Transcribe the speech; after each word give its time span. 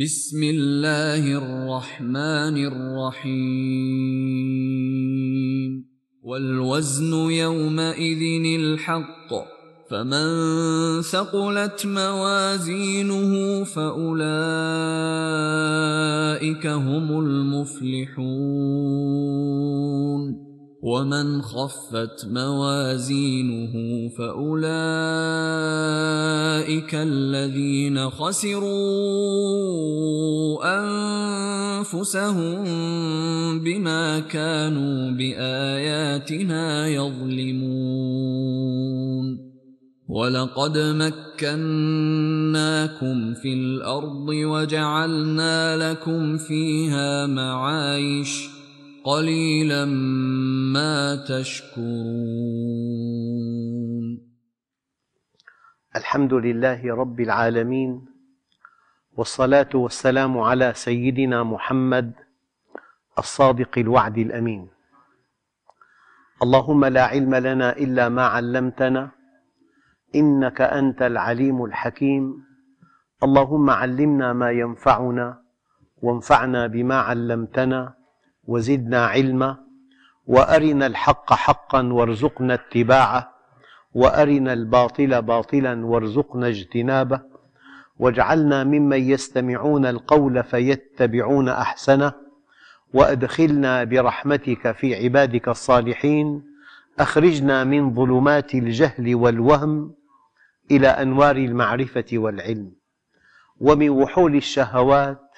بسم 0.00 0.42
الله 0.42 1.38
الرحمن 1.38 2.56
الرحيم. 2.66 3.44
والوزن 6.22 7.12
يومئذ 7.30 8.44
الحق. 8.60 9.30
فمن 9.90 10.26
ثقلت 11.02 11.86
موازينه 11.86 13.64
فأولئك 13.64 14.36
هم 16.66 17.20
المفلحون. 17.20 18.14
ومن 20.84 21.42
خفت 21.42 22.26
موازينه 22.28 23.72
فاولئك 24.08 24.64
الذين 26.94 28.10
خسروا 28.10 28.64
انفسهم 31.80 32.64
بما 33.60 34.20
كانوا 34.20 35.10
باياتنا 35.10 36.88
يظلمون 36.88 38.44
ولقد 40.08 40.78
مكناكم 40.78 41.74
في 43.34 43.54
الأرض 43.54 44.28
وجعلنا 44.28 45.76
لكم 45.90 46.36
فيها 46.38 47.26
معايش 47.26 48.53
قليلا 49.04 49.84
ما 50.72 51.20
تشكرون. 51.28 51.84
الحمد 55.96 56.34
لله 56.34 56.94
رب 56.94 57.20
العالمين 57.20 58.06
والصلاة 59.12 59.68
والسلام 59.74 60.38
على 60.38 60.72
سيدنا 60.74 61.42
محمد 61.42 62.12
الصادق 63.18 63.78
الوعد 63.78 64.18
الأمين. 64.18 64.68
اللهم 66.42 66.84
لا 66.84 67.04
علم 67.04 67.34
لنا 67.34 67.76
إلا 67.76 68.08
ما 68.08 68.26
علمتنا 68.26 69.10
إنك 70.14 70.60
أنت 70.60 71.02
العليم 71.02 71.64
الحكيم. 71.64 72.24
اللهم 73.22 73.70
علمنا 73.70 74.32
ما 74.32 74.50
ينفعنا 74.50 75.42
وانفعنا 76.02 76.66
بما 76.66 76.98
علمتنا. 77.00 78.03
وزدنا 78.48 79.06
علما 79.06 79.56
وأرنا 80.26 80.86
الحق 80.86 81.32
حقا 81.32 81.82
وارزقنا 81.92 82.54
اتباعه 82.54 83.34
وأرنا 83.94 84.52
الباطل 84.52 85.22
باطلا 85.22 85.86
وارزقنا 85.86 86.48
اجتنابه 86.48 87.20
واجعلنا 87.98 88.64
ممن 88.64 89.10
يستمعون 89.10 89.86
القول 89.86 90.44
فيتبعون 90.44 91.48
أحسنه 91.48 92.12
وأدخلنا 92.94 93.84
برحمتك 93.84 94.72
في 94.72 94.94
عبادك 95.04 95.48
الصالحين 95.48 96.42
أخرجنا 96.98 97.64
من 97.64 97.94
ظلمات 97.94 98.54
الجهل 98.54 99.14
والوهم 99.14 99.94
إلى 100.70 100.88
أنوار 100.88 101.36
المعرفة 101.36 102.04
والعلم 102.12 102.72
ومن 103.60 103.90
وحول 103.90 104.36
الشهوات 104.36 105.30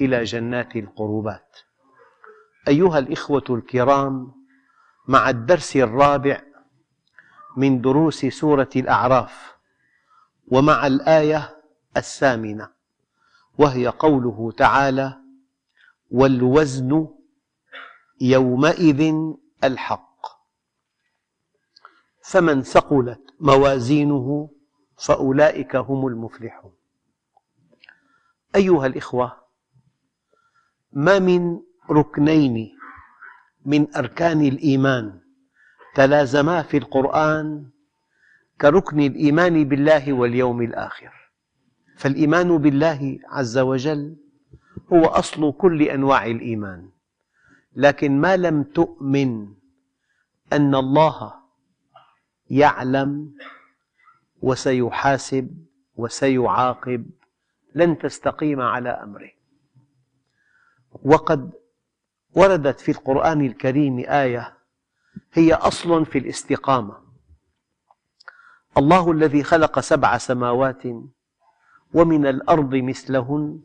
إلى 0.00 0.24
جنات 0.24 0.76
القربات. 0.76 1.56
أيها 2.68 2.98
الإخوة 2.98 3.44
الكرام 3.50 4.32
مع 5.08 5.30
الدرس 5.30 5.76
الرابع 5.76 6.42
من 7.56 7.80
دروس 7.80 8.26
سورة 8.26 8.70
الأعراف 8.76 9.56
ومع 10.48 10.86
الآية 10.86 11.62
الثامنة 11.96 12.70
وهي 13.58 13.86
قوله 13.88 14.52
تعالى 14.56 15.20
والوزن 16.10 17.08
يومئذ 18.20 19.14
الحق 19.64 20.10
فمن 22.22 22.62
ثقلت 22.62 23.34
موازينه 23.40 24.50
فأولئك 24.98 25.76
هم 25.76 26.06
المفلحون. 26.06 26.72
أيها 28.56 28.86
الإخوة 28.86 29.40
ما 30.92 31.18
من 31.18 31.60
ركنين 31.90 32.76
من 33.64 33.96
أركان 33.96 34.40
الإيمان. 34.40 35.20
تلازما 35.94 36.62
في 36.62 36.76
القرآن 36.76 37.66
كركن 38.60 39.00
الإيمان 39.00 39.68
بالله 39.68 40.12
واليوم 40.12 40.62
الآخر. 40.62 41.12
فالإيمان 41.96 42.58
بالله 42.58 43.18
عز 43.28 43.58
وجل 43.58 44.16
هو 44.92 45.04
أصل 45.04 45.52
كل 45.52 45.82
أنواع 45.82 46.26
الإيمان. 46.26 46.88
لكن 47.76 48.20
ما 48.20 48.36
لم 48.36 48.62
تؤمن 48.62 49.48
أن 50.52 50.74
الله 50.74 51.34
يعلم 52.50 53.34
وسيحاسب 54.42 55.66
وسيعاقب 55.96 57.06
لن 57.74 57.98
تستقيم 57.98 58.60
على 58.60 58.90
أمره. 58.90 59.30
وقد 61.02 61.59
وردت 62.34 62.80
في 62.80 62.90
القرآن 62.90 63.46
الكريم 63.46 63.98
آية 63.98 64.56
هي 65.32 65.54
أصل 65.54 66.06
في 66.06 66.18
الاستقامة. 66.18 66.94
الله 68.76 69.12
الذي 69.12 69.42
خلق 69.42 69.80
سبع 69.80 70.18
سماوات 70.18 70.82
ومن 71.94 72.26
الأرض 72.26 72.74
مثلهن 72.74 73.60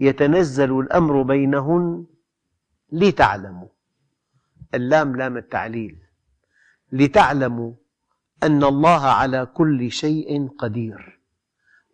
يتنزل 0.00 0.80
الأمر 0.80 1.22
بينهن 1.22 2.06
لتعلموا. 2.92 3.68
اللام 4.74 5.16
لام 5.16 5.36
التعليل. 5.36 5.98
لتعلموا 6.92 7.72
أن 8.42 8.64
الله 8.64 9.06
على 9.06 9.46
كل 9.46 9.90
شيء 9.90 10.48
قدير 10.48 11.20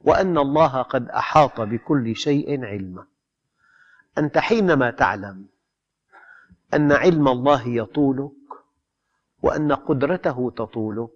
وأن 0.00 0.38
الله 0.38 0.82
قد 0.82 1.08
أحاط 1.08 1.60
بكل 1.60 2.16
شيء 2.16 2.64
علما. 2.64 3.06
أنت 4.18 4.38
حينما 4.38 4.90
تعلم 4.90 5.53
أن 6.74 6.92
علم 6.92 7.28
الله 7.28 7.68
يطولك 7.68 8.32
وأن 9.42 9.72
قدرته 9.72 10.52
تطولك 10.56 11.10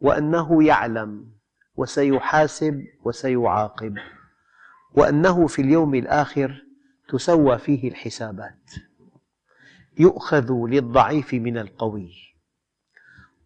وأنه 0.00 0.64
يعلم 0.64 1.30
وسيحاسب 1.76 2.84
وسيعاقب 3.04 3.94
وأنه 4.94 5.46
في 5.46 5.62
اليوم 5.62 5.94
الآخر 5.94 6.64
تسوى 7.08 7.58
فيه 7.58 7.88
الحسابات. 7.88 8.70
يؤخذ 9.98 10.52
للضعيف 10.52 11.34
من 11.34 11.58
القوي 11.58 12.12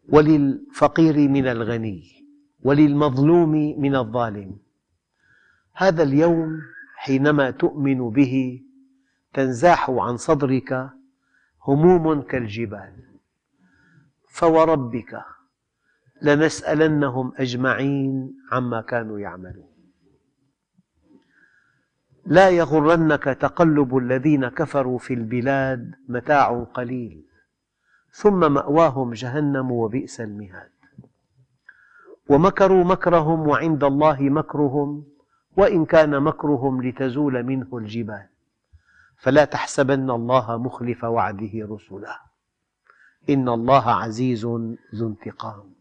وللفقير 0.08 1.28
من 1.28 1.46
الغني 1.46 2.02
وللمظلوم 2.62 3.80
من 3.80 3.96
الظالم. 3.96 4.58
هذا 5.74 6.02
اليوم 6.02 6.60
حينما 6.96 7.50
تؤمن 7.50 8.10
به 8.10 8.62
تنزاح 9.34 9.90
عن 9.90 10.16
صدرك 10.16 10.97
هموم 11.68 12.22
كالجبال. 12.22 12.92
فوربك 14.28 15.24
لنسألنهم 16.22 17.32
أجمعين 17.36 18.34
عما 18.52 18.80
كانوا 18.80 19.18
يعملون. 19.18 19.68
لا 22.26 22.48
يغرنك 22.50 23.24
تقلب 23.24 23.96
الذين 23.96 24.48
كفروا 24.48 24.98
في 24.98 25.14
البلاد 25.14 25.94
متاع 26.08 26.62
قليل 26.62 27.24
ثم 28.12 28.52
مأواهم 28.52 29.12
جهنم 29.12 29.72
وبئس 29.72 30.20
المهاد. 30.20 30.70
ومكروا 32.28 32.84
مكرهم 32.84 33.48
وعند 33.48 33.84
الله 33.84 34.22
مكرهم 34.22 35.04
وإن 35.56 35.84
كان 35.84 36.22
مكرهم 36.22 36.82
لتزول 36.82 37.43
منه 37.43 37.69
الجبال. 37.72 38.28
فلا 39.19 39.44
تحسبن 39.44 40.11
الله 40.11 40.56
مخلف 40.56 41.05
وعده 41.05 41.50
رسله. 41.55 42.19
إن 43.31 43.49
الله 43.49 43.91
عزيز 43.91 44.47
ذو 44.94 45.09
انتقام. 45.09 45.75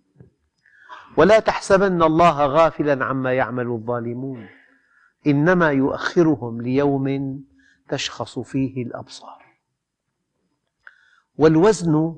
ولا 1.17 1.39
تحسبن 1.39 2.03
الله 2.03 2.45
غافلا 2.45 3.05
عما 3.05 3.33
يعمل 3.33 3.67
الظالمون. 3.67 4.49
إنما 5.27 5.71
يؤخرهم 5.71 6.61
ليوم 6.61 7.39
تشخص 7.89 8.39
فيه 8.39 8.83
الأبصار. 8.83 9.45
والوزن 11.37 12.15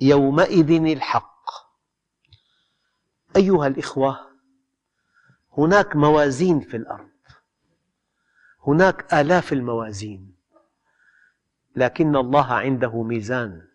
يومئذ 0.00 0.70
الحق. 0.70 1.50
أيها 3.36 3.66
الإخوة 3.66 4.20
هناك 5.58 5.96
موازين 5.96 6.60
في 6.60 6.76
الأرض. 6.76 7.11
هناك 8.66 9.14
آلاف 9.14 9.52
الموازين 9.52 10.34
لكن 11.76 12.16
الله 12.16 12.52
عنده 12.52 13.02
ميزان. 13.02 13.68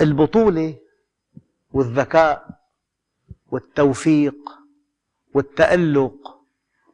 البطولة 0.00 0.78
والذكاء 1.72 2.60
والتوفيق 3.50 4.34
والتألق 5.34 6.40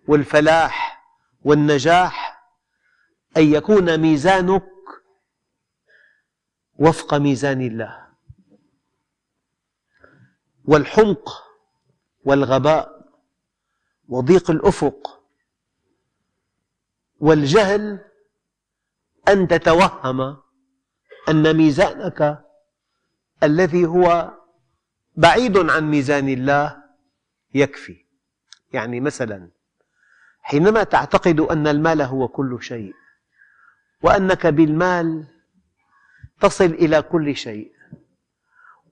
والفلاح 0.08 1.04
والنجاح 1.44 2.44
أن 3.36 3.42
يكون 3.42 3.98
ميزانك 3.98 4.70
وفق 6.78 7.14
ميزان 7.14 7.60
الله. 7.60 8.08
والحمق 10.64 11.28
والغباء 12.24 12.93
وضيق 14.08 14.50
الأفق 14.50 15.20
والجهل 17.20 18.04
أن 19.28 19.48
تتوهم 19.48 20.36
أن 21.28 21.56
ميزانك 21.56 22.44
الذي 23.42 23.86
هو 23.86 24.34
بعيد 25.16 25.58
عن 25.70 25.90
ميزان 25.90 26.28
الله 26.28 26.84
يكفي. 27.54 28.04
يعني 28.72 29.00
مثلا 29.00 29.50
حينما 30.42 30.82
تعتقد 30.82 31.40
أن 31.40 31.66
المال 31.66 32.02
هو 32.02 32.28
كل 32.28 32.58
شيء 32.62 32.94
وأنك 34.02 34.46
بالمال 34.46 35.26
تصل 36.40 36.64
إلى 36.64 37.02
كل 37.02 37.36
شيء 37.36 37.72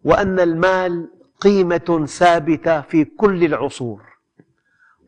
وأن 0.05 0.41
المال 0.41 1.11
قيمة 1.41 2.07
ثابتة 2.09 2.81
في 2.81 3.05
كل 3.05 3.45
العصور 3.45 4.12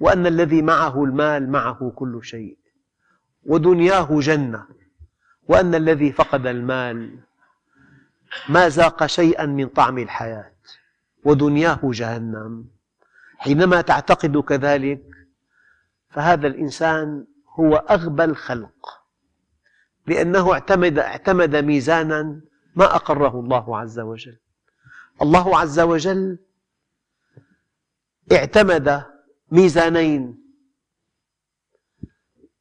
وأن 0.00 0.26
الذي 0.26 0.62
معه 0.62 1.04
المال 1.04 1.50
معه 1.50 1.92
كل 1.96 2.24
شيء 2.24 2.58
ودنياه 3.46 4.08
جنة 4.20 4.66
وأن 5.48 5.74
الذي 5.74 6.12
فقد 6.12 6.46
المال 6.46 7.18
ما 8.48 8.68
ذاق 8.68 9.06
شيئا 9.06 9.46
من 9.46 9.68
طعم 9.68 9.98
الحياة 9.98 10.52
ودنياه 11.24 11.80
جهنم. 11.82 12.64
حينما 13.38 13.80
تعتقد 13.80 14.36
كذلك 14.36 15.02
فهذا 16.10 16.46
الإنسان 16.46 17.26
هو 17.48 17.76
أغبى 17.76 18.24
الخلق 18.24 19.02
لأنه 20.06 20.52
اعتمد, 20.52 20.98
اعتمد 20.98 21.56
ميزانا 21.56 22.40
ما 22.76 22.84
أقره 22.84 23.40
الله 23.40 23.78
عز 23.78 24.00
وجل. 24.00 24.38
الله 25.22 25.58
عز 25.58 25.80
وجل 25.80 26.38
اعتمد 28.32 29.13
ميزانين. 29.50 30.44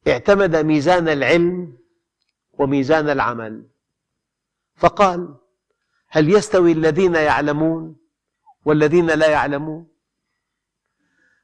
اعتمد 0.07 0.55
ميزان 0.55 1.07
العلم 1.07 1.77
وميزان 2.53 3.09
العمل. 3.09 3.65
فقال 4.75 5.35
هل 6.09 6.29
يستوي 6.29 6.71
الذين 6.71 7.15
يعلمون 7.15 7.95
والذين 8.65 9.05
لا 9.05 9.29
يعلمون؟ 9.29 9.87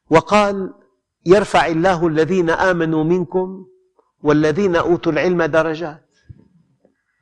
وقال 0.09 0.73
يرفع 1.25 1.65
الله 1.65 2.07
الذين 2.07 2.49
آمنوا 2.49 3.03
منكم 3.03 3.67
والذين 4.21 4.75
أوتوا 4.75 5.11
العلم 5.11 5.43
درجات. 5.43 6.05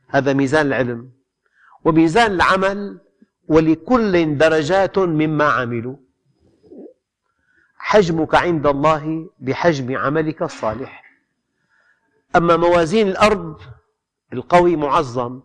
هذا 0.07 0.33
ميزان 0.33 0.65
العلم. 0.65 1.11
وميزان 1.85 2.31
العمل 2.31 2.99
ولكل 3.47 4.37
درجات 4.37 4.97
مما 4.97 5.45
عملوا. 5.45 6.06
حجمك 7.87 8.35
عند 8.35 8.67
الله 8.67 9.29
بحجم 9.39 9.97
عملك 9.97 10.41
الصالح. 10.41 11.03
أما 12.35 12.57
موازين 12.57 13.07
الأرض 13.07 13.61
القوي 14.33 14.75
معظم 14.75 15.41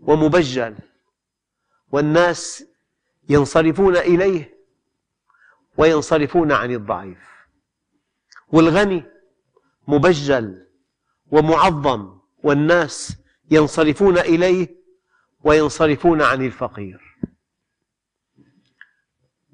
ومبجل 0.00 0.76
والناس 1.92 2.64
ينصرفون 3.28 3.96
إليه 3.96 4.54
وينصرفون 5.76 6.52
عن 6.52 6.70
الضعيف. 6.70 7.18
والغني 8.52 9.04
مبجل 9.88 10.66
ومعظم 11.30 12.18
والناس 12.42 13.16
ينصرفون 13.50 14.18
إليه 14.18 14.68
وينصرفون 15.44 16.22
عن 16.22 16.44
الفقير. 16.44 17.13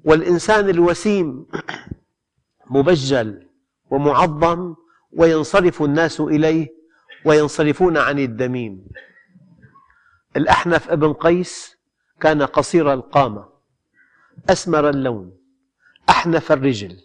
والإنسان 0.03 0.69
الوسيم 0.69 1.45
مبجل 2.69 3.47
ومعظم 3.89 4.75
وينصرف 5.11 5.81
الناس 5.81 6.21
إليه 6.21 6.67
وينصرفون 7.25 7.97
عن 7.97 8.19
الدميم. 8.19 8.87
الأحنف 10.37 10.89
ابن 10.89 11.13
قيس 11.13 11.77
كان 12.19 12.41
قصير 12.41 12.93
القامة 12.93 13.45
أسمر 14.49 14.89
اللون 14.89 15.37
أحنف 16.09 16.51
الرجل 16.51 16.97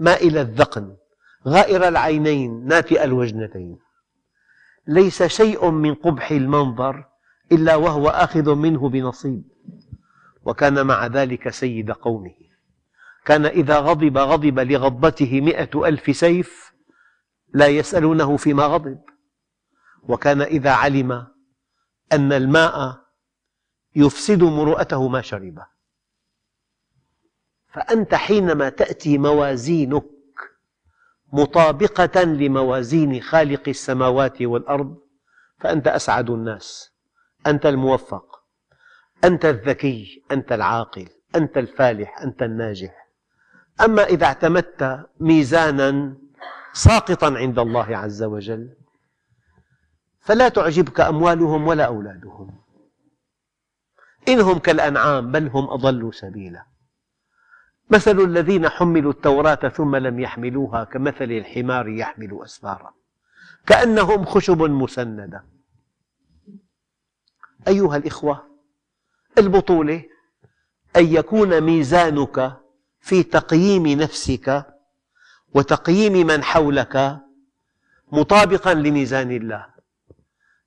مائل 0.00 0.38
الذقن 0.38 0.96
غائر 1.48 1.88
العينين 1.88 2.66
ناتئ 2.66 3.04
الوجنتين. 3.04 3.78
ليس 4.86 5.22
شيء 5.22 5.70
من 5.70 5.94
قبح 5.94 6.30
المنظر 6.30 7.04
إلا 7.52 7.76
وهو 7.76 8.08
آخذ 8.08 8.54
منه 8.54 8.88
بنصيب. 8.88 9.42
وكان 10.46 10.86
مع 10.86 11.06
ذلك 11.06 11.48
سيد 11.50 11.90
قومه. 11.90 12.34
كان 13.24 13.46
إذا 13.46 13.78
غضب 13.78 14.18
غضب 14.18 14.58
لغضبته 14.58 15.40
مئة 15.40 15.88
ألف 15.88 16.16
سيف 16.16 16.72
لا 17.54 17.66
يسألونه 17.66 18.36
فيما 18.36 18.66
غضب. 18.66 19.00
وكان 20.02 20.42
إذا 20.42 20.70
علم 20.70 21.26
أن 22.12 22.32
الماء 22.32 23.06
يفسد 23.96 24.42
مروءته 24.42 25.08
ما 25.08 25.20
شربه 25.20 25.66
فأنت 27.72 28.14
حينما 28.14 28.68
تأتي 28.68 29.18
موازينك 29.18 30.04
مطابقة 31.32 32.22
لموازين 32.22 33.22
خالق 33.22 33.68
السماوات 33.68 34.42
والأرض 34.42 34.98
فأنت 35.60 35.88
أسعد 35.88 36.30
الناس. 36.30 36.90
أنت 37.46 37.66
الموفق. 37.66 38.35
أنت 39.24 39.44
الذكي 39.44 40.22
أنت 40.32 40.52
العاقل 40.52 41.08
أنت 41.36 41.58
الفالح 41.58 42.18
أنت 42.18 42.42
الناجح. 42.42 43.08
أما 43.84 44.02
إذا 44.04 44.26
اعتمدت 44.26 45.06
ميزانا 45.20 46.16
ساقطا 46.72 47.34
عند 47.36 47.58
الله 47.58 47.96
عز 47.96 48.22
وجل 48.22 48.76
فلا 50.20 50.48
تعجبك 50.48 51.00
أموالهم 51.00 51.66
ولا 51.66 51.84
أولادهم. 51.84 52.60
إنهم 54.28 54.58
كالأنعام 54.58 55.32
بل 55.32 55.48
هم 55.48 55.70
أضل 55.70 56.14
سبيلا. 56.14 56.66
مثل 57.90 58.20
الذين 58.20 58.68
حملوا 58.68 59.12
التوراة 59.12 59.68
ثم 59.68 59.96
لم 59.96 60.20
يحملوها 60.20 60.84
كمثل 60.84 61.24
الحمار 61.24 61.88
يحمل 61.88 62.38
أسفارا. 62.42 62.94
كأنهم 63.66 64.24
خشب 64.24 64.62
مسندة. 64.62 65.44
أيها 67.68 67.96
الإخوة 67.96 68.55
البطولة 69.38 70.04
أن 70.96 71.06
يكون 71.06 71.60
ميزانك 71.60 72.60
في 73.00 73.22
تقييم 73.22 73.86
نفسك 73.86 74.66
وتقييم 75.54 76.26
من 76.26 76.42
حولك 76.44 77.20
مطابقا 78.12 78.74
لميزان 78.74 79.30
الله. 79.30 79.66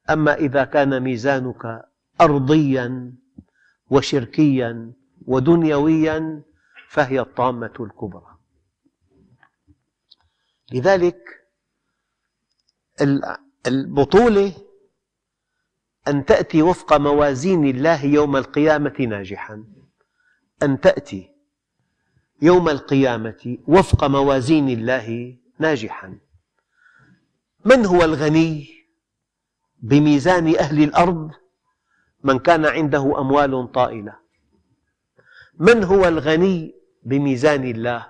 أما 0.09 0.33
إذا 0.33 0.63
كان 0.63 0.99
ميزانك 0.99 1.85
أرضيا 2.21 3.13
وشركيا 3.89 4.91
ودنيويا 5.27 6.41
فهي 6.87 7.19
الطامة 7.19 7.73
الكبرى. 7.79 8.37
لذلك 10.71 11.45
البطولة 13.67 14.53
أن 16.07 16.25
تأتي 16.25 16.61
وفق 16.61 16.93
موازين 16.93 17.65
الله 17.65 18.05
يوم 18.05 18.37
القيامة 18.37 18.95
ناجحا. 18.99 19.63
أن 20.63 20.81
تأتي 20.81 21.29
يوم 22.41 22.69
القيامة 22.69 23.57
وفق 23.67 24.03
موازين 24.03 24.69
الله 24.69 25.37
ناجحا. 25.59 26.19
من 27.65 27.85
هو 27.85 28.03
الغني 28.03 28.67
بميزان 29.79 30.55
أهل 30.55 30.83
الأرض؟ 30.83 31.31
من 32.23 32.39
كان 32.39 32.65
عنده 32.65 33.19
أموال 33.19 33.71
طائلة. 33.71 34.15
من 35.59 35.83
هو 35.83 36.07
الغني 36.07 36.75
بميزان 37.03 37.63
الله؟ 37.63 38.07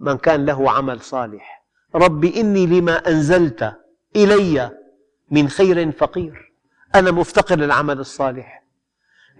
من 0.00 0.18
كان 0.18 0.46
له 0.46 0.70
عمل 0.70 1.00
صالح. 1.00 1.66
رب 1.94 2.24
إني 2.24 2.66
لما 2.66 3.08
أنزلت 3.08 3.76
إلي 4.16 4.78
من 5.30 5.48
خير 5.48 5.92
فقير. 5.92 6.45
أنا 6.96 7.10
مفتقر 7.10 7.56
للعمل 7.56 7.98
الصالح. 7.98 8.62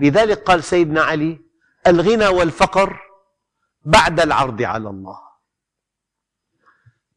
لذلك 0.01 0.43
قال 0.43 0.65
سيدنا 0.65 1.03
علي 1.03 1.41
الغنى 1.87 2.27
والفقر 2.27 3.01
بعد 3.85 4.21
العرض 4.21 4.63
على 4.63 4.91
الله. 4.91 5.19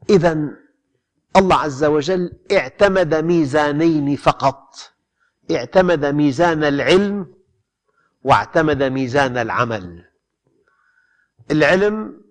إذا 0.10 0.50
الله 1.36 1.55
عز 1.55 1.84
وجل 1.84 2.39
اعتمد 2.51 3.15
ميزانين 3.15 4.15
فقط. 4.15 4.91
اعتمد 5.51 6.05
ميزان 6.05 6.63
العلم 6.63 7.34
واعتمد 8.24 8.84
ميزان 8.84 9.38
العمل. 9.38 10.05
العلم 11.51 12.22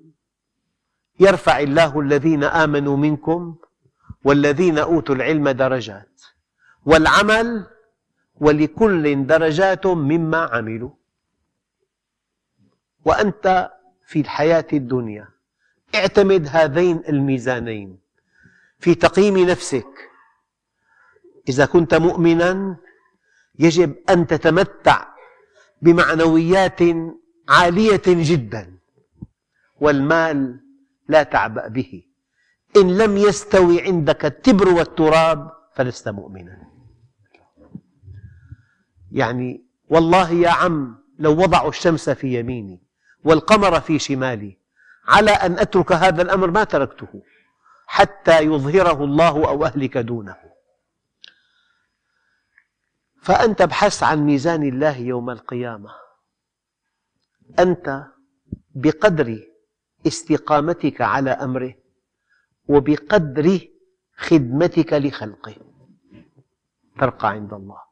يرفع 1.20 1.58
الله 1.58 2.00
الذين 2.00 2.44
آمنوا 2.44 2.96
منكم 2.96 3.56
والذين 4.24 4.78
أوتوا 4.78 5.14
العلم 5.14 5.48
درجات. 5.48 6.22
والعمل 6.84 7.66
ولكل 8.40 9.26
درجات 9.26 9.86
مما 9.86 10.38
عملوا. 10.38 10.90
وأنت 13.04 13.70
في 14.06 14.20
الحياة 14.20 14.66
الدنيا 14.72 15.28
اعتمد 15.94 16.48
هذين 16.50 17.02
الميزانين 17.08 17.98
في 18.78 18.94
تقييم 18.94 19.38
نفسك. 19.38 20.10
إذا 21.48 21.66
كنت 21.66 21.94
مؤمنا 21.94 22.76
يجب 23.58 23.94
أن 24.10 24.26
تتمتع 24.26 25.06
بمعنويات 25.82 26.80
عالية 27.48 28.02
جدا 28.06 28.78
والمال 29.80 30.60
لا 31.08 31.22
تعبأ 31.22 31.68
به. 31.68 32.02
إن 32.76 32.98
لم 32.98 33.16
يستوي 33.16 33.82
عندك 33.82 34.24
التبر 34.24 34.68
والتراب 34.68 35.52
فلست 35.74 36.08
مؤمنا. 36.08 36.68
يعني 39.12 39.64
والله 39.88 40.30
يا 40.30 40.50
عم 40.50 40.98
لو 41.18 41.32
وضعوا 41.32 41.68
الشمس 41.68 42.10
في 42.10 42.38
يميني 42.38 42.82
والقمر 43.24 43.80
في 43.80 43.98
شمالي 43.98 44.58
على 45.08 45.30
أن 45.30 45.58
أترك 45.58 45.92
هذا 45.92 46.22
الأمر 46.22 46.50
ما 46.50 46.64
تركته 46.64 47.22
حتى 47.86 48.40
يظهره 48.40 49.04
الله 49.04 49.48
أو 49.48 49.64
أهلك 49.64 49.98
دونه. 49.98 50.36
فأنت 53.22 53.60
ابحث 53.60 54.02
عن 54.02 54.18
ميزان 54.18 54.62
الله 54.62 54.96
يوم 54.96 55.30
القيامة. 55.30 55.90
أنت 57.58 58.04
بقدر 58.74 59.46
استقامتك 60.06 61.00
على 61.00 61.30
أمره 61.30 61.74
وبقدر 62.68 63.60
خدمتك 64.16 64.92
لخلقه. 64.92 65.56
ترقى 66.98 67.28
عند 67.28 67.52
الله. 67.52 67.87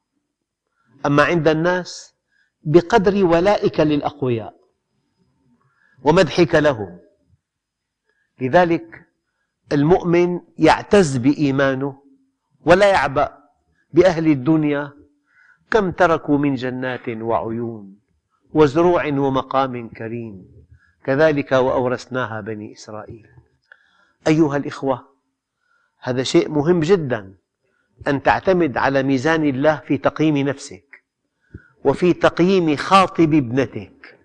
أما 1.07 1.23
عند 1.23 1.49
الناس 1.49 2.15
بقدر 2.62 3.25
ولائك 3.25 3.81
للأقوياء 3.81 4.55
ومدحك 6.03 6.55
لهم. 6.55 6.99
لذلك 8.41 9.07
المؤمن 9.73 10.41
يعتز 10.59 11.17
بإيمانه 11.17 12.03
ولا 12.61 12.91
يعبأ 12.91 13.38
بأهل 13.93 14.26
الدنيا 14.26 14.93
كم 15.71 15.91
تركوا 15.91 16.38
من 16.38 16.55
جنات 16.55 17.09
وعيون 17.09 17.97
وزروع 18.53 19.07
ومقام 19.07 19.88
كريم. 19.88 20.57
كذلك 21.05 21.53
وأورثناها 21.53 22.41
بني 22.41 22.73
إسرائيل. 22.73 23.26
أيها 24.26 24.57
الإخوة 24.57 25.09
هذا 26.00 26.23
شيء 26.23 26.50
مهم 26.50 26.81
جدا 26.81 27.35
أن 28.09 28.23
تعتمد 28.23 28.76
على 28.76 29.03
ميزان 29.03 29.45
الله 29.45 29.76
في 29.87 29.99
تقييم 29.99 30.38
نفسك 30.38 30.86
وفي 31.87 32.12
تقييم 32.12 32.76
خاطب 32.76 33.35
ابنتك. 33.35 34.19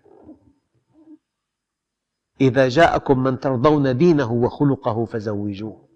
إذا 2.41 2.69
جاءكم 2.69 3.23
من 3.23 3.39
ترضون 3.39 3.97
دينه 3.97 4.31
وخلقه 4.31 5.05
فزوجوه. 5.05 5.89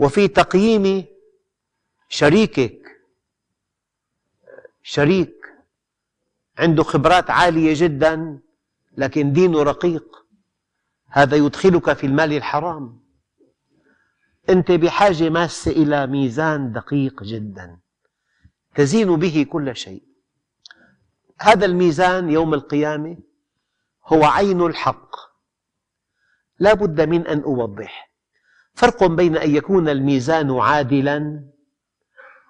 وفي 0.00 0.28
تقييم 0.28 1.04
شريكك 2.08 3.02
شريك 4.82 5.34
عنده 6.58 6.82
خبرات 6.82 7.30
عالية 7.30 7.72
جدا 7.76 8.38
لكن 8.96 9.32
دينه 9.32 9.62
رقيق 9.62 10.26
هذا 11.08 11.36
يدخلك 11.36 11.92
في 11.92 12.06
المال 12.06 12.32
الحرام. 12.32 13.00
أنت 14.48 14.72
بحاجة 14.72 15.28
ماسة 15.28 15.70
إلى 15.70 16.06
ميزان 16.06 16.72
دقيق 16.72 17.22
جدا. 17.22 17.78
تزين 18.74 19.16
به 19.16 19.46
كل 19.50 19.76
شيء. 19.76 20.09
هذا 21.40 21.66
الميزان 21.66 22.30
يوم 22.30 22.54
القيامة 22.54 23.18
هو 24.06 24.24
عين 24.24 24.66
الحق. 24.66 25.16
لا 26.58 26.74
بد 26.74 27.00
من 27.00 27.26
أن 27.26 27.40
أوضح. 27.40 28.10
فرق 28.74 29.04
بين 29.04 29.36
أن 29.36 29.54
يكون 29.54 29.88
الميزان 29.88 30.58
عادلا 30.58 31.50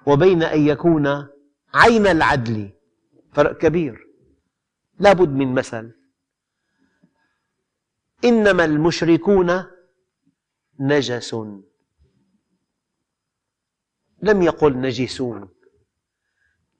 وبين 0.07 0.43
أن 0.43 0.67
يكون 0.67 1.29
عين 1.75 2.07
العدل 2.07 2.73
فرق 3.33 3.59
كبير. 3.59 4.07
لا 4.99 5.13
بد 5.13 5.29
من 5.29 5.55
مثل. 5.55 5.93
إنما 8.25 8.65
المشركون 8.65 9.65
نجس. 10.81 11.35
لم 14.23 14.43
يقل 14.43 14.81
نجسون 14.81 15.49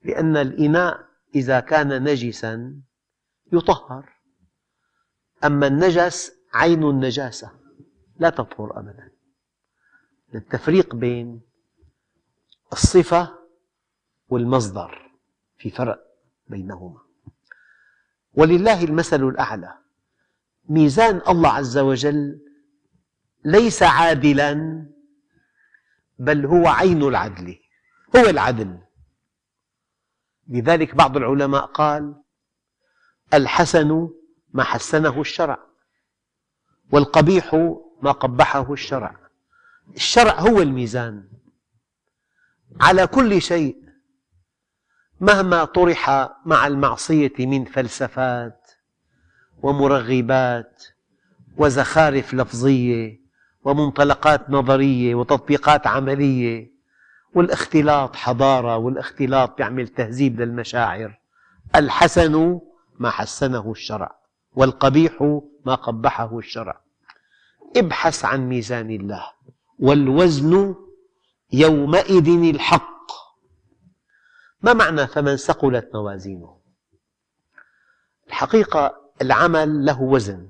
لأن 0.05 0.37
الإناء 0.37 1.10
إذا 1.34 1.60
كان 1.60 2.04
نجسا 2.04 2.80
يطهر. 3.52 4.08
أما 5.44 5.66
النجس 5.66 6.32
عين 6.54 6.82
النجاسة 6.82 7.50
لا 8.18 8.30
تطهر 8.30 8.78
أبدا. 8.78 9.10
التفريق 10.34 10.94
بين 10.94 11.40
الصفة 12.72 13.38
والمصدر 14.28 15.10
في 15.58 15.70
فرق 15.70 16.00
بينهما. 16.46 17.00
ولله 18.34 18.84
المثل 18.84 19.22
الأعلى. 19.28 19.78
ميزان 20.68 21.20
الله 21.28 21.49
عز 21.49 21.78
وجل 21.78 22.40
ليس 23.44 23.82
عادلا 23.82 24.87
بل 26.18 26.46
هو 26.46 26.68
عين 26.68 27.02
العدل 27.02 27.58
هو 28.16 28.20
العدل. 28.20 28.78
لذلك 30.50 30.95
بعض 30.95 31.16
العلماء 31.16 31.66
قال 31.66 32.14
الحسن 33.35 34.09
ما 34.52 34.62
حسنه 34.64 35.21
الشرع 35.21 35.59
والقبيح 36.92 37.54
ما 38.02 38.12
قبحه 38.12 38.73
الشرع. 38.73 39.16
الشرع 39.97 40.40
هو 40.40 40.62
الميزان. 40.62 41.28
على 42.80 43.07
كل 43.07 43.42
شيء 43.42 43.76
مهما 45.21 45.64
طرح 45.64 46.11
مع 46.47 46.66
المعصية 46.66 47.33
من 47.38 47.64
فلسفات 47.64 48.71
ومرغبات 49.62 50.85
وزخارف 51.57 52.35
لفظية 52.35 53.21
ومنطلقات 53.64 54.50
نظرية 54.50 55.14
وتطبيقات 55.14 55.87
عملية 55.87 56.79
والاختلاط 57.34 58.16
حضارة 58.16 58.76
والاختلاط 58.76 59.60
يعمل 59.60 59.88
تهذيب 59.88 60.40
للمشاعر. 60.40 61.20
الحسن 61.76 62.60
ما 62.99 63.10
حسنه 63.10 63.70
الشرع 63.70 64.18
والقبيح 64.52 65.42
ما 65.66 65.75
قبحه 65.75 66.38
الشرع. 66.38 66.80
ابحث 67.76 68.25
عن 68.25 68.49
ميزان 68.49 68.90
الله 68.90 69.26
والوزن 69.78 70.75
يومئذ 71.52 72.54
الحق. 72.54 72.90
ما 74.62 74.72
معنى 74.72 75.06
فمن 75.06 75.37
ثقلت 75.37 75.90
موازينه؟ 75.94 76.60
الحقيقة 78.28 79.00
العمل 79.22 79.84
له 79.84 80.02
وزن. 80.02 80.49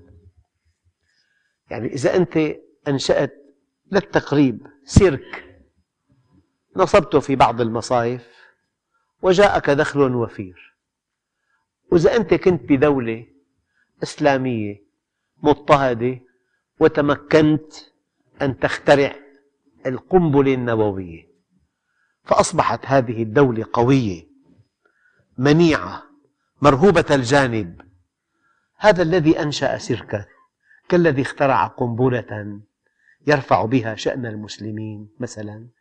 يعني 1.70 1.88
إذا 1.88 2.16
أنت 2.16 2.38
أنشأت 2.88 3.32
للتقريب 3.92 4.66
سيرك 4.84 5.49
نصبته 6.80 7.20
في 7.20 7.36
بعض 7.36 7.60
المصايف 7.60 8.28
وجاءك 9.22 9.70
دخل 9.70 10.14
وفير. 10.14 10.76
وإذا 11.92 12.16
أنت 12.16 12.34
كنت 12.34 12.72
بدولة 12.72 13.26
إسلامية 14.02 14.82
مضطهدة 15.42 16.20
وتمكنت 16.80 17.72
أن 18.42 18.58
تخترع 18.58 19.14
القنبلة 19.86 20.54
النووية 20.54 21.28
فأصبحت 22.24 22.86
هذه 22.86 23.22
الدولة 23.22 23.66
قوية 23.72 24.26
منيعة 25.38 26.02
مرهوبة 26.62 27.04
الجانب. 27.10 27.80
هذا 28.76 29.02
الذي 29.02 29.42
أنشأ 29.42 29.78
سيركا 29.78 30.26
كالذي 30.88 31.22
اخترع 31.22 31.66
قنبلة 31.66 32.60
يرفع 33.26 33.64
بها 33.64 33.94
شأن 33.94 34.26
المسلمين 34.26 35.08
مثلا. 35.20 35.79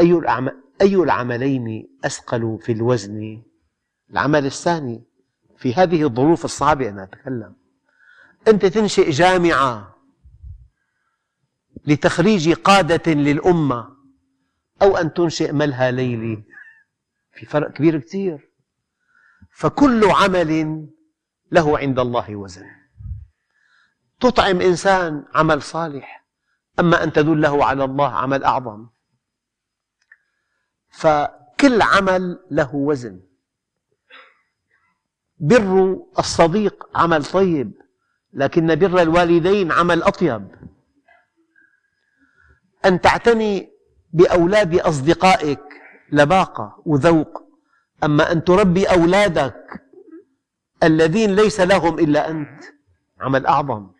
أي 0.00 0.94
العملين 0.94 1.88
أثقل 2.04 2.58
في 2.62 2.72
الوزن؟ 2.72 3.42
العمل 4.10 4.46
الثاني 4.46 5.04
في 5.56 5.74
هذه 5.74 6.02
الظروف 6.02 6.44
الصعبة 6.44 6.88
أنا 6.88 7.02
أتكلم. 7.02 7.54
أنت 8.48 8.66
تنشئ 8.66 9.10
جامعة 9.10 9.96
لتخريج 11.86 12.52
قادة 12.52 13.12
للأمة 13.12 13.96
أو 14.82 14.96
أن 14.96 15.14
تنشئ 15.14 15.52
ملهى 15.52 15.92
ليلي. 15.92 16.42
في 17.32 17.46
فرق 17.46 17.72
كبير 17.72 17.98
كثير 17.98 18.50
فكل 19.54 20.04
عمل 20.04 20.88
له 21.52 21.78
عند 21.78 21.98
الله 21.98 22.36
وزن. 22.36 22.66
تطعم 24.20 24.60
إنسان 24.60 25.24
عمل 25.34 25.62
صالح. 25.62 26.24
أما 26.80 27.04
أن 27.04 27.12
تدله 27.12 27.64
على 27.64 27.84
الله 27.84 28.08
عمل 28.08 28.44
أعظم. 28.44 28.86
فكل 30.92 31.82
عمل 31.82 32.44
له 32.50 32.74
وزن. 32.74 33.20
بر 35.38 35.98
الصديق 36.18 36.88
عمل 36.94 37.24
طيب 37.24 37.72
لكن 38.32 38.74
بر 38.74 39.02
الوالدين 39.02 39.72
عمل 39.72 40.02
أطيب. 40.02 40.48
أن 42.84 43.00
تعتني 43.00 43.72
بأولاد 44.12 44.74
أصدقائك 44.74 45.60
لباقة 46.12 46.82
وذوق 46.86 47.42
أما 48.04 48.32
أن 48.32 48.44
تربي 48.44 48.86
أولادك 48.86 49.82
الذين 50.82 51.36
ليس 51.36 51.60
لهم 51.60 51.98
إلا 51.98 52.30
أنت 52.30 52.64
عمل 53.20 53.46
أعظم. 53.46 53.90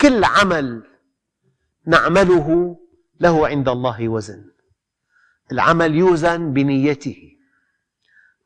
كل 0.00 0.24
عمل 0.24 0.82
نعمله 1.86 2.76
له 3.20 3.48
عند 3.48 3.68
الله 3.68 4.08
وزن. 4.08 4.50
العمل 5.52 5.94
يوزن 5.94 6.52
بنيته. 6.52 7.36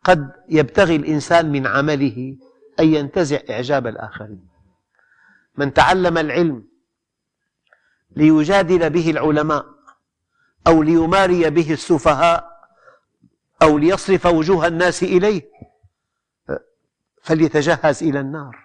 قد 0.04 0.32
يبتغي 0.48 0.96
الإنسان 0.96 1.52
من 1.52 1.66
عمله 1.66 2.36
أن 2.80 2.94
ينتزع 2.94 3.38
إعجاب 3.50 3.86
الآخرين. 3.86 4.48
من 5.56 5.72
تعلم 5.72 6.18
العلم 6.18 6.68
ليجادل 8.16 8.90
به 8.90 9.10
العلماء 9.10 9.66
أو 10.66 10.82
ليماري 10.82 11.50
به 11.50 11.72
السفهاء 11.72 12.68
أو 13.62 13.78
ليصرف 13.78 14.26
وجوه 14.26 14.66
الناس 14.66 15.02
إليه 15.02 15.50
فليتجهز 17.22 18.02
إلى 18.02 18.20
النار. 18.20 18.64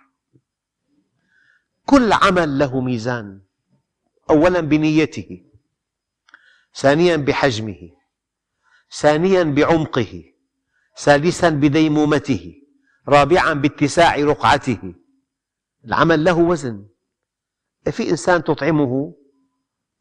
كل 1.86 2.14
عمل 2.14 2.60
له 2.60 2.82
ميزان 2.82 3.42
أولا 4.30 4.60
بنيته 4.60 5.44
ثانيا 6.76 7.16
بحجمه. 7.16 7.99
ثانيا 8.92 9.44
بعمقه 9.44 10.24
ثالثا 10.98 11.50
بديمومته 11.50 12.56
رابعا 13.08 13.54
باتساع 13.54 14.16
رقعته. 14.16 14.94
العمل 15.86 16.24
له 16.24 16.38
وزن. 16.38 16.86
في 17.92 18.10
إنسان 18.10 18.44
تطعمه؟ 18.44 19.14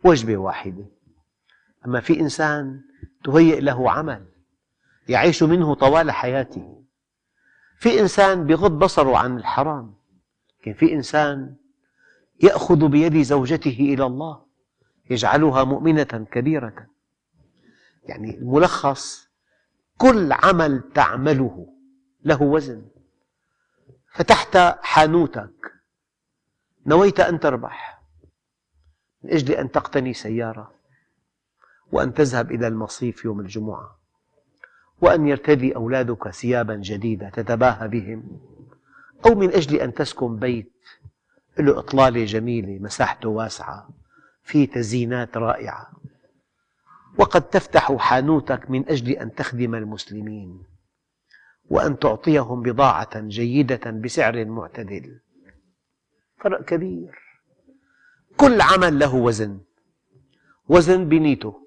وجبة 0.04 0.36
واحدة. 0.36 0.86
أما 1.86 2.00
في 2.00 2.20
إنسان 2.20 2.80
تهيئ 3.24 3.60
له 3.60 3.90
عمل 3.90 4.26
يعيش 5.08 5.42
منه 5.42 5.74
طوال 5.74 6.10
حياته. 6.10 6.84
في 7.78 8.00
إنسان 8.00 8.46
بغض 8.46 8.78
بصره 8.78 9.16
عن 9.16 9.36
الحرام 9.36 9.94
لكن 10.60 10.74
في 10.74 10.92
إنسان 10.92 11.56
يأخذ 12.42 12.88
بيد 12.88 13.22
زوجته 13.22 13.78
إلى 13.80 14.06
الله 14.06 14.44
يجعلها 15.10 15.64
مؤمنة 15.64 16.26
كبيرة. 16.32 16.86
يعني 18.08 18.38
الملخص 18.38 19.28
كل 19.98 20.32
عمل 20.32 20.82
تعمله 20.94 21.66
له 22.24 22.42
وزن. 22.42 22.82
فتحت 24.12 24.56
حانوتك. 24.82 25.72
نويت 26.86 27.20
أن 27.20 27.40
تربح. 27.40 28.02
من 29.22 29.30
أجل 29.30 29.54
أن 29.54 29.70
تقتني 29.70 30.14
سيارة. 30.14 30.74
وأن 31.92 32.14
تذهب 32.14 32.52
إلى 32.52 32.66
المصيف 32.66 33.24
يوم 33.24 33.40
الجمعة. 33.40 33.98
وأن 35.00 35.26
يرتدي 35.26 35.76
أولادك 35.76 36.30
ثيابا 36.30 36.76
جديدة 36.76 37.28
تتباهى 37.28 37.88
بهم. 37.88 38.40
أو 39.26 39.34
من 39.34 39.52
أجل 39.52 39.76
أن 39.76 39.94
تسكن 39.94 40.36
بيت 40.36 40.72
له 41.58 41.78
إطلالة 41.78 42.24
جميلة 42.24 42.78
مساحته 42.82 43.28
واسعة. 43.28 43.88
فيه 44.42 44.70
تزيينات 44.70 45.36
رائعة. 45.36 45.92
وقد 47.18 47.42
تفتح 47.42 47.96
حانوتك 47.96 48.70
من 48.70 48.88
أجل 48.88 49.10
أن 49.10 49.34
تخدم 49.34 49.74
المسلمين 49.74 50.62
وأن 51.70 51.98
تعطيهم 51.98 52.62
بضاعة 52.62 53.20
جيدة 53.20 53.90
بسعر 53.90 54.44
معتدل. 54.44 55.20
فرق 56.40 56.64
كبير. 56.64 57.18
كل 58.36 58.60
عمل 58.60 58.98
له 58.98 59.14
وزن. 59.14 59.60
وزن 60.68 61.08
بنيته. 61.08 61.66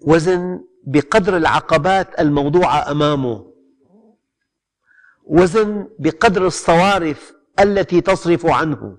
وزن 0.00 0.64
بقدر 0.86 1.36
العقبات 1.36 2.20
الموضوعة 2.20 2.90
أمامه. 2.90 3.52
وزن 5.24 5.88
بقدر 5.98 6.46
الصوارف 6.46 7.32
التي 7.60 8.00
تصرف 8.00 8.46
عنه. 8.46 8.98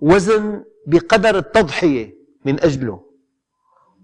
وزن 0.00 0.64
بقدر 0.86 1.38
التضحية. 1.38 2.21
من 2.44 2.60
أجله. 2.60 3.12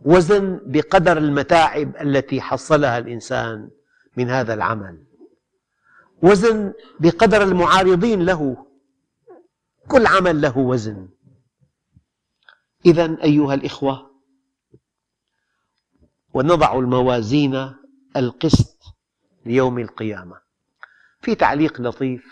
وزن 0.05 0.61
بقدر 0.67 1.19
المتاعب 1.19 1.97
التي 1.97 2.41
حصلها 2.41 2.99
الإنسان 2.99 3.71
من 4.17 4.31
هذا 4.31 4.55
العمل. 4.55 5.05
وزن 6.23 6.73
بقدر 7.01 7.43
المعارضين 7.43 8.25
له. 8.25 8.67
كل 9.89 10.07
عمل 10.07 10.41
له 10.41 10.59
وزن. 10.59 11.09
إذا 12.87 13.17
أيها 13.23 13.55
الإخوة 13.55 14.11
ونضع 16.35 16.79
الموازين 16.79 17.75
القسط 18.17 18.83
ليوم 19.47 19.79
القيامة. 19.79 20.41
في 21.21 21.35
تعليق 21.35 21.81
لطيف 21.81 22.27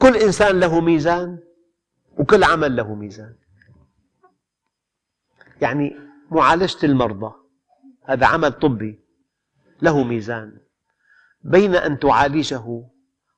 كل 0.00 0.16
إنسان 0.16 0.60
له 0.60 0.80
ميزان 0.80 1.38
وكل 2.18 2.44
عمل 2.44 2.76
له 2.76 2.94
ميزان. 2.94 3.36
يعني 5.60 5.96
معالجة 6.30 6.86
المرضى. 6.86 7.32
هذا 8.04 8.26
عمل 8.26 8.52
طبي 8.52 9.00
له 9.82 10.04
ميزان. 10.04 10.52
بين 11.44 11.74
أن 11.74 11.98
تعالجه 11.98 12.82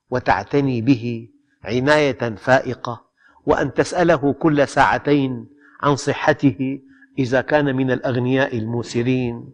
وتعتني 0.09 0.81
به 0.81 1.29
عناية 1.63 2.35
فائقة 2.35 3.05
وأن 3.45 3.73
تسأله 3.73 4.33
كل 4.33 4.67
ساعتين 4.67 5.47
عن 5.81 5.95
صحته 5.95 6.79
إذا 7.19 7.41
كان 7.41 7.75
من 7.75 7.91
الأغنياء 7.91 8.57
الموسرين. 8.57 9.49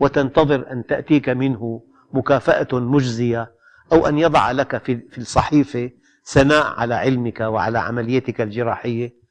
وتنتظر 0.00 0.72
أن 0.72 0.86
تأتيك 0.86 1.28
منه 1.28 1.82
مكافأة 2.12 2.68
مجزية 2.72 3.52
أو 3.92 4.06
أن 4.06 4.18
يضع 4.18 4.50
لك 4.50 4.84
في 4.84 5.18
الصحيفة 5.18 5.90
ثناء 6.24 6.66
على 6.66 6.94
علمك 6.94 7.40
وعلى 7.40 7.78
عمليتك 7.78 8.40
الجراحية. 8.40 9.21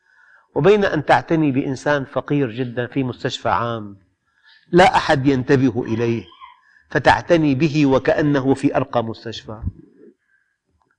وبين 0.55 0.85
أن 0.85 1.05
تعتني 1.05 1.51
بإنسان 1.51 2.05
فقير 2.05 2.51
جدا 2.51 2.87
في 2.87 3.03
مستشفى 3.03 3.49
عام 3.49 3.97
لا 4.71 4.95
أحد 4.95 5.27
ينتبه 5.27 5.83
إليه 5.83 6.25
فتعتني 6.89 7.55
به 7.55 7.85
وكأنه 7.85 8.53
في 8.53 8.75
أرقى 8.75 9.03
مستشفى. 9.03 9.63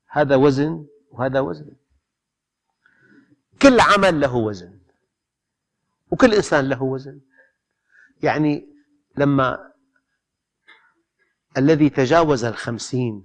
هذا 0.09 0.37
وزن 0.37 0.87
وهذا 1.11 1.41
وزن. 1.41 1.73
كل 3.63 3.81
عمل 3.81 4.21
له 4.21 4.35
وزن 4.35 4.79
وكل 6.11 6.35
إنسان 6.35 6.69
له 6.69 6.83
وزن. 6.83 7.21
يعني 8.23 8.69
لما 9.17 9.73
الذي 11.57 11.91
تجاوز 11.91 12.45
الخمسين 12.45 13.25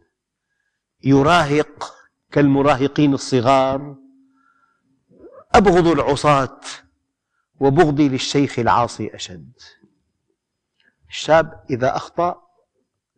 يراهق 1.03 1.93
كالمراهقين 2.31 3.13
الصغار 3.13 3.95
أبغض 5.57 5.87
العصاة 5.87 6.59
وبغضي 7.59 8.09
للشيخ 8.09 8.59
العاصي 8.59 9.15
أشد. 9.15 9.51
الشاب 11.09 11.63
إذا 11.69 11.95
أخطأ 11.95 12.41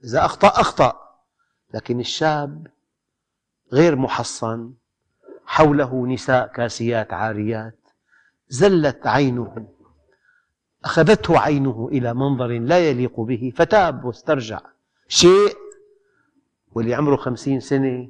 إذا 0.03 0.25
أخطأ 0.25 0.47
أخطأ 0.47 0.93
لكن 1.73 1.99
الشاب 1.99 2.67
غير 3.73 3.95
محصن 3.95 4.73
حوله 5.45 6.07
نساء 6.07 6.47
كاسيات 6.47 7.13
عاريات 7.13 7.79
زلت 8.47 9.07
عينه 9.07 9.67
أخذته 10.85 11.39
عينه 11.39 11.89
إلى 11.91 12.13
منظر 12.13 12.47
لا 12.47 12.89
يليق 12.89 13.19
به 13.19 13.53
فتاب 13.55 14.05
واسترجع. 14.05 14.61
شيء 15.07 15.57
واللي 16.71 16.93
عمره 16.93 17.15
خمسين 17.15 17.59
سنة 17.59 18.09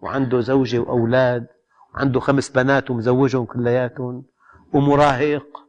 وعنده 0.00 0.40
زوجة 0.40 0.78
وأولاد 0.78 1.46
وعنده 1.94 2.20
خمس 2.20 2.50
بنات 2.50 2.90
ومزوجهم 2.90 3.44
كلياتهم 3.44 4.24
ومراهق 4.72 5.68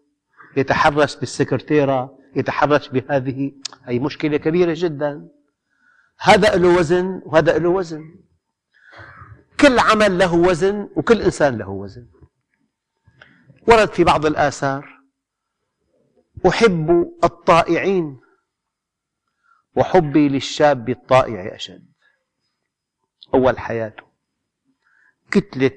يتحرش 0.58 1.16
بالسكرتيرة 1.16 2.18
يتحرش 2.36 2.90
بهذه 2.90 3.52
هي 3.86 4.00
مشكلة 4.00 4.38
كبيرة 4.38 4.74
جدا. 4.78 5.30
هذا 6.20 6.56
له 6.56 6.78
وزن 6.78 7.22
وهذا 7.26 7.58
له 7.58 7.70
وزن. 7.70 8.16
كل 9.60 9.80
عمل 9.80 10.18
له 10.18 10.34
وزن 10.34 10.90
وكل 10.96 11.22
إنسان 11.22 11.58
له 11.58 11.70
وزن. 11.70 12.08
ورد 13.68 13.88
في 13.88 14.04
بعض 14.04 14.26
الآثار 14.26 15.00
أحب 16.48 17.14
الطائعين 17.24 18.20
وحبي 19.76 20.30
للشاب 20.30 20.90
الطائع 20.90 21.56
أشد. 21.56 21.86
أول 23.34 23.60
حياته. 23.60 24.04
كتلة 25.32 25.72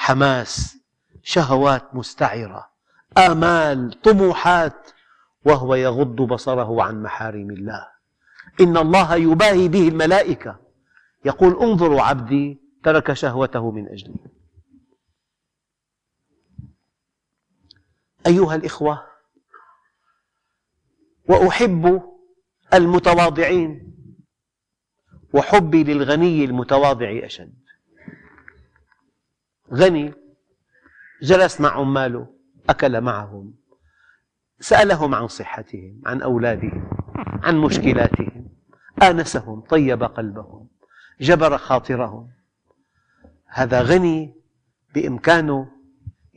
حماس 0.00 0.78
شهوات 1.22 1.94
مستعرة 1.94 2.70
آمال 3.18 4.00
طموحات 4.02 4.90
وهو 5.44 5.74
يغض 5.74 6.16
بصره 6.16 6.82
عن 6.82 7.02
محارم 7.02 7.50
الله. 7.50 7.88
إن 8.60 8.76
الله 8.76 9.16
يباهي 9.16 9.68
به 9.68 9.88
الملائكة. 9.88 10.60
يقول 11.24 11.62
انظروا 11.62 12.02
عبدي 12.02 12.60
ترك 12.84 13.12
شهوته 13.12 13.70
من 13.70 13.88
أجلي. 13.88 14.14
أيها 18.26 18.54
الإخوة 18.54 19.06
وأحب 21.28 22.02
المتواضعين 22.74 23.96
وحبي 25.32 25.84
للغني 25.84 26.44
المتواضع 26.44 27.20
أشد. 27.24 27.69
غني 29.72 30.14
جلس 31.22 31.60
مع 31.60 31.70
عماله 31.70 32.26
أكل 32.70 33.00
معهم 33.00 33.54
سألهم 34.60 35.14
عن 35.14 35.28
صحتهم 35.28 36.02
عن 36.06 36.22
أولادهم 36.22 36.90
عن 37.42 37.58
مشكلاتهم 37.58 38.48
آنسهم 39.02 39.60
طيب 39.60 40.02
قلبهم 40.02 40.68
جبر 41.20 41.58
خاطرهم. 41.58 42.30
هذا 43.46 43.82
غني 43.82 44.34
بإمكانه 44.94 45.72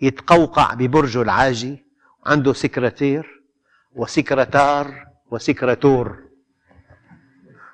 يتقوقع 0.01 0.73
ببرجه 0.73 1.21
العاجي 1.21 1.85
عنده 2.25 2.53
سكرتير 2.53 3.43
وسكرتار 3.95 5.07
وسكرتور 5.31 6.23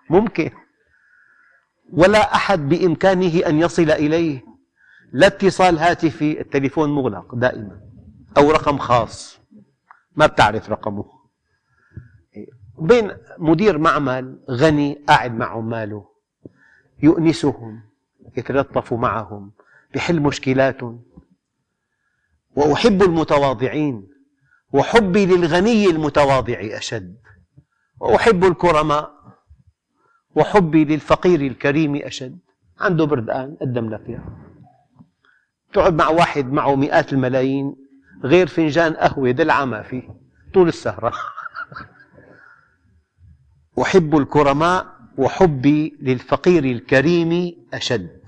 ممكن. 0.10 0.52
ولا 1.94 2.36
أحد 2.36 2.60
بإمكانه 2.70 3.48
أن 3.48 3.60
يصل 3.60 3.92
إليه. 3.92 4.44
لا 5.12 5.28
اتصال 5.28 5.80
هاتفي 5.80 6.42
التليفون 6.42 6.90
مغلق 6.90 7.36
دائما 7.36 7.82
أو 8.38 8.52
رقم 8.52 8.78
خاص 8.78 9.40
ما 10.16 10.26
بتعرف 10.26 10.70
رقمه. 10.70 11.06
بين 12.80 13.12
مدير 13.38 13.78
معمل 13.78 14.40
غني 14.50 15.04
قاعد 15.08 15.36
مع 15.36 15.46
عماله 15.46 16.06
يؤنسهم 17.04 17.82
يتلطف 18.38 18.94
معهم 18.94 19.52
يحل 19.96 20.20
مشكلاتهم. 20.20 21.04
وأحب 22.56 23.04
المتواضعين 23.04 24.08
وحبي 24.74 25.26
للغني 25.26 25.86
المتواضع 25.86 26.58
أشد. 26.60 27.18
وأحب 28.00 28.44
الكرماء 28.44 29.12
وحبي 30.36 30.86
للفقير 30.86 31.42
الكريم 31.42 31.96
أشد. 31.96 32.40
عنده 32.80 33.06
بردقان 33.06 33.58
قدم 33.62 33.90
لك 33.90 34.10
إياه. 34.10 34.49
تقعد 35.74 35.94
مع 35.94 36.10
واحد 36.10 36.46
معه 36.46 36.76
مئات 36.76 37.14
الملايين 37.14 37.76
غير 38.24 38.48
فنجان 38.48 38.94
قهوة 38.94 39.32
دلعة 39.32 39.66
ما 39.66 39.82
فيه 39.82 40.16
طول 40.54 40.68
السهرة. 40.68 41.14
أحب 43.82 44.18
الكرماء 44.18 45.00
وحبي 45.18 45.98
للفقير 46.02 46.64
الكريم 46.64 47.56
أشد. 47.74 48.22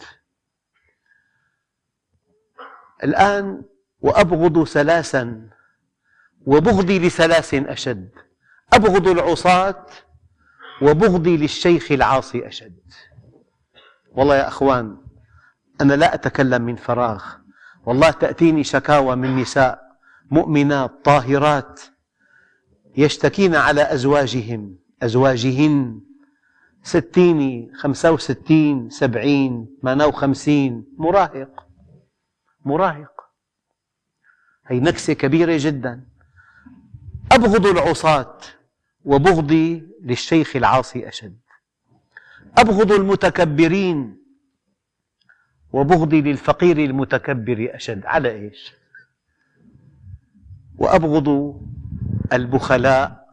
الآن 3.04 3.63
وأبغض 3.99 4.63
ثلاثا 4.63 5.49
وبغضي 6.45 6.99
لثلاث 6.99 7.54
أشد. 7.54 8.10
أبغض 8.73 9.08
العصاة 9.08 9.86
وبغضي 10.82 11.38
للشيخ 11.38 11.91
العاصي 11.91 12.47
أشد. 12.47 12.80
والله 14.12 14.36
يا 14.36 14.47
أخوان 14.47 15.01
أنا 15.82 15.94
لا 15.94 16.13
أتكلم 16.13 16.62
من 16.62 16.76
فراغ. 16.76 17.24
والله 17.86 18.12
تأتيني 18.12 18.63
شكاوى 18.63 19.15
من 19.15 19.36
نساء 19.36 19.82
مؤمنات 20.32 21.06
طاهرات 21.06 21.82
يشتكين 22.98 23.56
على 23.56 23.94
أزواجهم. 23.94 24.78
أزواجهن 25.04 26.02
ستين 26.84 27.72
خمسة 27.76 28.12
وستين 28.12 28.89
سبعين 28.89 29.78
ثمانية 29.82 30.06
وخمسين. 30.06 30.86
مراهق. 30.98 31.67
مراهق. 32.65 33.22
هي 34.67 34.80
نكسة 34.80 35.13
كبيرة 35.13 35.56
جدا. 35.60 36.08
أبغض 37.32 37.65
العصاة 37.65 38.38
وبغضي 39.06 39.88
للشيخ 40.04 40.56
العاصي 40.56 41.08
أشد. 41.10 41.39
أبغض 42.58 42.91
المتكبرين 42.91 44.21
وبغضي 45.74 46.22
للفقير 46.22 46.78
المتكبر 46.78 47.70
أشد. 47.72 48.06
على 48.06 48.32
إيش؟ 48.32 48.74
وأبغض 50.78 51.60
البخلاء 52.34 53.28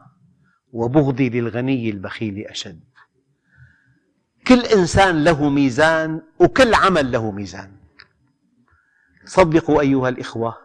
وبغضي 0.73 1.31
للغني 1.31 1.91
البخيل 1.91 2.47
أشد. 2.47 2.81
كل 4.47 4.61
إنسان 4.61 5.25
له 5.25 5.49
ميزان 5.49 6.21
وكل 6.39 6.75
عمل 6.75 7.13
له 7.13 7.31
ميزان. 7.31 7.73
صدقوا 9.25 9.81
أيها 9.81 10.09
الإخوة 10.09 10.57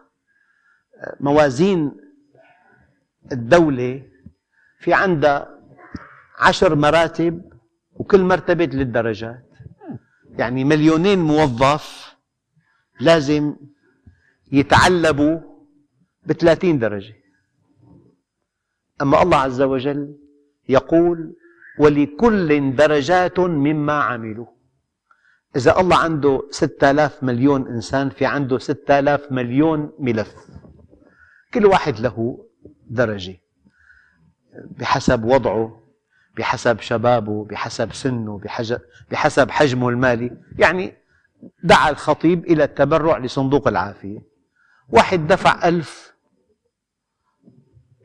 موازين 1.20 1.92
الدولة 3.32 4.02
في 4.78 4.94
عندها 4.94 5.58
عشر 6.38 6.74
مراتب 6.74 7.52
وكل 7.92 8.20
مرتبة 8.20 8.64
للدرجات. 8.64 9.43
يعني 10.38 10.64
مليونين 10.64 11.18
موظف 11.18 12.16
لازم 13.00 13.56
يتعلبوا 14.52 15.40
بثلاثين 16.26 16.78
درجة. 16.78 17.14
أما 19.02 19.22
الله 19.22 19.36
عز 19.36 19.62
وجل 19.62 20.18
يقول 20.68 21.36
ولكل 21.78 22.76
درجات 22.76 23.40
مما 23.40 23.92
عملوا. 23.92 24.46
إذا 25.56 25.80
الله 25.80 25.96
عنده 25.96 26.42
ستة 26.50 26.90
آلاف 26.90 27.22
مليون 27.22 27.68
إنسان 27.68 28.10
في 28.10 28.26
عنده 28.26 28.58
ستة 28.58 28.98
آلاف 28.98 29.32
مليون 29.32 29.92
ملف. 29.98 30.34
كل 31.54 31.66
واحد 31.66 32.00
له 32.00 32.46
درجة. 32.90 33.40
بحسب 34.78 35.24
وضعه 35.24 35.83
بحسب 36.36 36.80
شبابه 36.80 37.44
بحسب 37.44 37.92
سنه 37.92 38.40
بحسب 39.10 39.50
حجمه 39.50 39.88
المالي. 39.88 40.36
يعني 40.58 40.94
دعا 41.62 41.90
الخطيب 41.90 42.44
إلى 42.44 42.64
التبرع 42.64 43.18
لصندوق 43.18 43.68
العافية. 43.68 44.18
واحد 44.88 45.26
دفع 45.26 45.68
ألف 45.68 46.14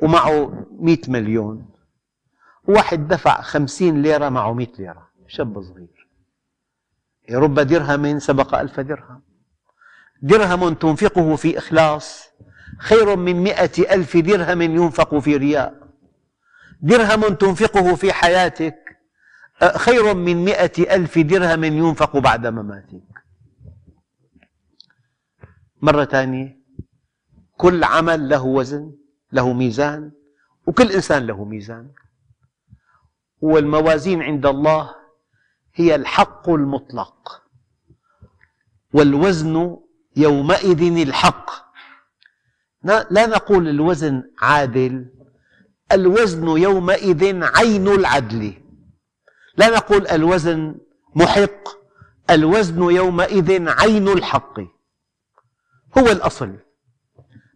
ومعه 0.02 0.66
مئة 0.72 1.12
مليون. 1.12 1.70
واحد 2.68 3.08
دفع 3.08 3.42
خمسين 3.42 4.02
ليرة 4.02 4.30
معه 4.30 4.54
مئة 4.54 4.78
ليرة. 4.80 5.10
شاب 5.28 5.62
صغير. 5.62 6.08
رب 7.32 7.60
درهم 7.60 8.20
سبق 8.20 8.56
ألف 8.56 8.80
درهم. 8.80 9.22
درهم 10.22 10.74
تنفقه 10.74 11.36
في 11.36 11.58
إخلاص. 11.58 12.30
خير 12.80 13.16
من 13.16 13.44
مئة 13.44 13.96
ألف 13.96 14.18
درهم 14.18 14.62
ينفق 14.62 15.18
في 15.18 15.38
رياء. 15.38 15.89
درهم 16.80 17.34
تنفقه 17.34 17.96
في 17.96 18.14
حياتك 18.14 18.76
خير 19.76 20.14
من 20.14 20.46
مئة 20.46 20.96
ألف 20.96 21.20
درهم 21.20 21.64
ينفق 21.64 22.18
بعد 22.18 22.48
مماتك. 22.48 23.04
مرة 25.82 26.06
ثانية 26.06 26.60
كل 27.58 27.84
عمل 27.84 28.30
له 28.30 28.44
وزن 28.44 28.96
له 29.32 29.54
ميزان 29.54 30.12
وكل 30.68 30.92
إنسان 30.92 31.28
له 31.28 31.46
ميزان. 31.46 31.92
والموازين 33.42 34.22
عند 34.22 34.46
الله 34.46 34.96
هي 35.76 35.96
الحق 35.96 36.50
المطلق 36.50 37.44
والوزن 38.94 39.78
يومئذ 40.16 41.08
الحق. 41.08 41.52
لا 42.84 43.26
نقول 43.26 43.68
الوزن 43.68 44.24
عادل 44.42 45.19
الوزن 45.92 46.48
يومئذ 46.48 47.44
عين 47.44 47.88
العدل. 47.88 48.54
لا 49.58 49.70
نقول 49.70 50.08
الوزن 50.08 50.76
محق 51.16 51.70
الوزن 52.30 52.82
يومئذ 52.84 53.70
عين 53.70 54.08
الحق. 54.08 54.60
هو 55.98 56.08
الأصل. 56.12 56.56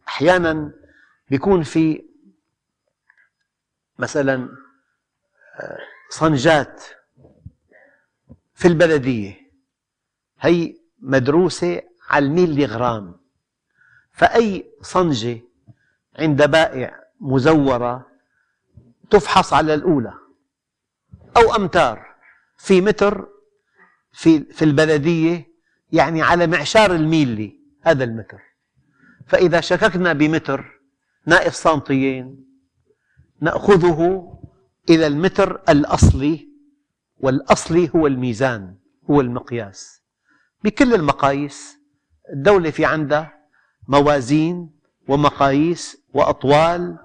أحيانا 0.08 0.72
يكون 1.32 1.64
في 1.64 2.04
مثلا 4.00 4.50
آه، 5.60 5.78
صنجات 6.10 6.84
في 8.56 8.68
البلدية. 8.68 9.44
هي 10.40 10.76
مدروسة 11.00 11.82
على 12.10 12.26
الميلي 12.26 12.66
غرام 12.66 13.20
فأي 14.12 14.72
صنجة 14.82 15.42
عند 16.20 16.50
بائع 16.52 17.04
مزورة 17.20 18.13
تفحص 19.10 19.54
على 19.54 19.74
الأولى 19.74 20.14
أو 21.38 21.56
أمتار 21.56 22.06
في 22.58 22.82
متر 22.82 23.28
في, 24.12 24.40
في 24.44 24.66
البلدية 24.66 25.48
يعني 25.92 26.22
على 26.22 26.48
معشار 26.48 26.96
الميلي 26.96 27.60
هذا 27.82 28.04
المتر. 28.04 28.40
فإذا 29.28 29.62
شككنا 29.62 30.14
بمتر 30.14 30.80
ناقص 31.28 31.64
سنتيين 31.64 32.46
نأخذه 33.42 34.30
إلى 34.90 35.08
المتر 35.08 35.62
الأصلي 35.70 36.50
والأصلي 37.20 37.90
هو 37.96 38.08
الميزان 38.08 38.76
هو 39.10 39.22
المقياس. 39.22 40.02
بكل 40.64 40.94
المقاييس 40.94 41.78
الدولة 42.34 42.70
في 42.72 42.86
عندها 42.86 43.34
موازين 43.88 44.70
ومقاييس 45.08 45.98
وأطوال 46.14 46.98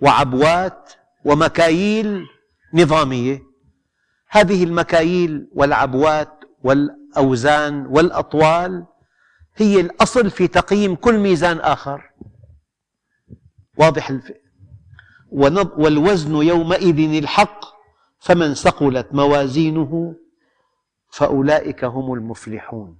وعبوات 0.00 0.92
ومكاييل 1.26 2.26
نظامية. 2.74 3.42
هذه 4.28 4.64
المكاييل 4.64 5.48
والعبوات 5.52 6.44
والأوزان 6.62 7.86
والأطوال 7.86 8.86
هي 9.56 9.80
الأصل 9.80 10.30
في 10.30 10.48
تقييم 10.48 10.94
كل 10.94 11.18
ميزان 11.18 11.58
آخر. 11.58 12.10
واضح. 13.78 14.12
والوزن 15.76 16.34
يومئذ 16.34 17.18
الحق 17.22 17.64
فمن 18.18 18.54
ثقلت 18.54 19.08
موازينه 19.12 20.14
فأولئك 21.10 21.84
هم 21.84 22.12
المفلحون. 22.12 22.98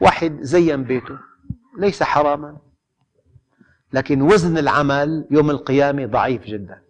واحد 0.00 0.38
زين 0.40 0.84
بيته 0.84 1.18
ليس 1.78 2.02
حراما 2.02 2.56
لكن 3.92 4.22
وزن 4.22 4.58
العمل 4.58 5.26
يوم 5.30 5.50
القيامة 5.50 6.06
ضعيف 6.06 6.44
جدا. 6.44 6.87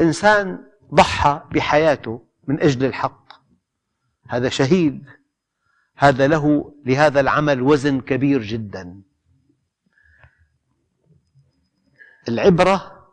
إنسان 0.00 0.64
ضحى 0.94 1.42
بحياته 1.52 2.26
من 2.46 2.60
أجل 2.60 2.84
الحق. 2.84 3.32
هذا 4.28 4.48
شهيد. 4.48 5.04
هذا 5.96 6.26
له 6.26 6.74
لهذا 6.84 7.20
العمل 7.20 7.62
وزن 7.62 8.00
كبير 8.00 8.42
جدا. 8.42 9.02
العبرة 12.28 13.08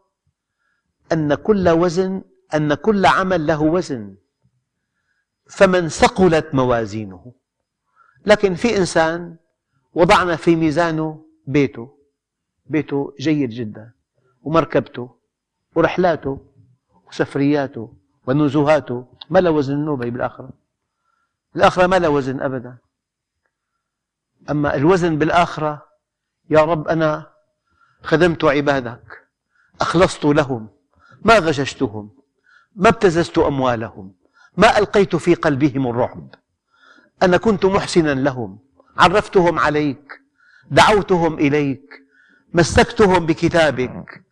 أن 1.12 1.36
كل 1.36 1.70
وزن 1.70 2.22
أن 2.54 2.74
كل 2.74 3.06
عمل 3.06 3.48
له 3.48 3.62
وزن. 3.62 4.16
فمن 5.50 5.90
ثقلت 5.90 6.56
موازينه. 6.56 7.34
لكن 8.26 8.56
في 8.56 8.78
إنسان 8.78 9.38
وضعنا 9.94 10.36
في 10.36 10.56
ميزانه 10.56 11.26
بيته. 11.48 11.98
بيته 12.66 13.14
جيد 13.20 13.50
جدا. 13.50 13.92
ومركبته. 14.42 15.16
ورحلاته. 15.76 16.53
وسفرياته 17.14 17.94
ونزوهاته 18.28 19.06
ما 19.30 19.40
له 19.40 19.52
وزن 19.52 19.74
النوبي 19.74 20.10
بالآخرة. 20.10 20.50
الآخرة 21.56 21.88
ما 21.88 22.00
له 22.00 22.10
وزن 22.10 22.42
أبدا. 22.42 22.78
أما 24.50 24.76
الوزن 24.76 25.18
بالآخرة 25.18 25.86
يا 26.50 26.62
رب 26.62 26.88
أنا 26.88 27.30
خدمت 28.04 28.44
عبادك. 28.46 29.28
أخلصت 29.82 30.26
لهم. 30.26 30.70
ما 31.22 31.40
غششتهم. 31.40 32.10
ما 32.76 32.90
ابتززت 32.90 33.38
أموالهم. 33.38 34.14
ما 34.58 34.78
ألقيت 34.78 35.16
في 35.16 35.36
قلبهم 35.36 35.88
الرعب. 35.88 36.36
أنا 37.24 37.38
كنت 37.38 37.66
محسنا 37.66 38.14
لهم. 38.14 38.60
عرفتهم 38.98 39.60
عليك. 39.60 40.22
دعوتهم 40.72 41.34
إليك. 41.34 42.04
مسكتهم 42.54 43.26
بكتابك. 43.26 44.24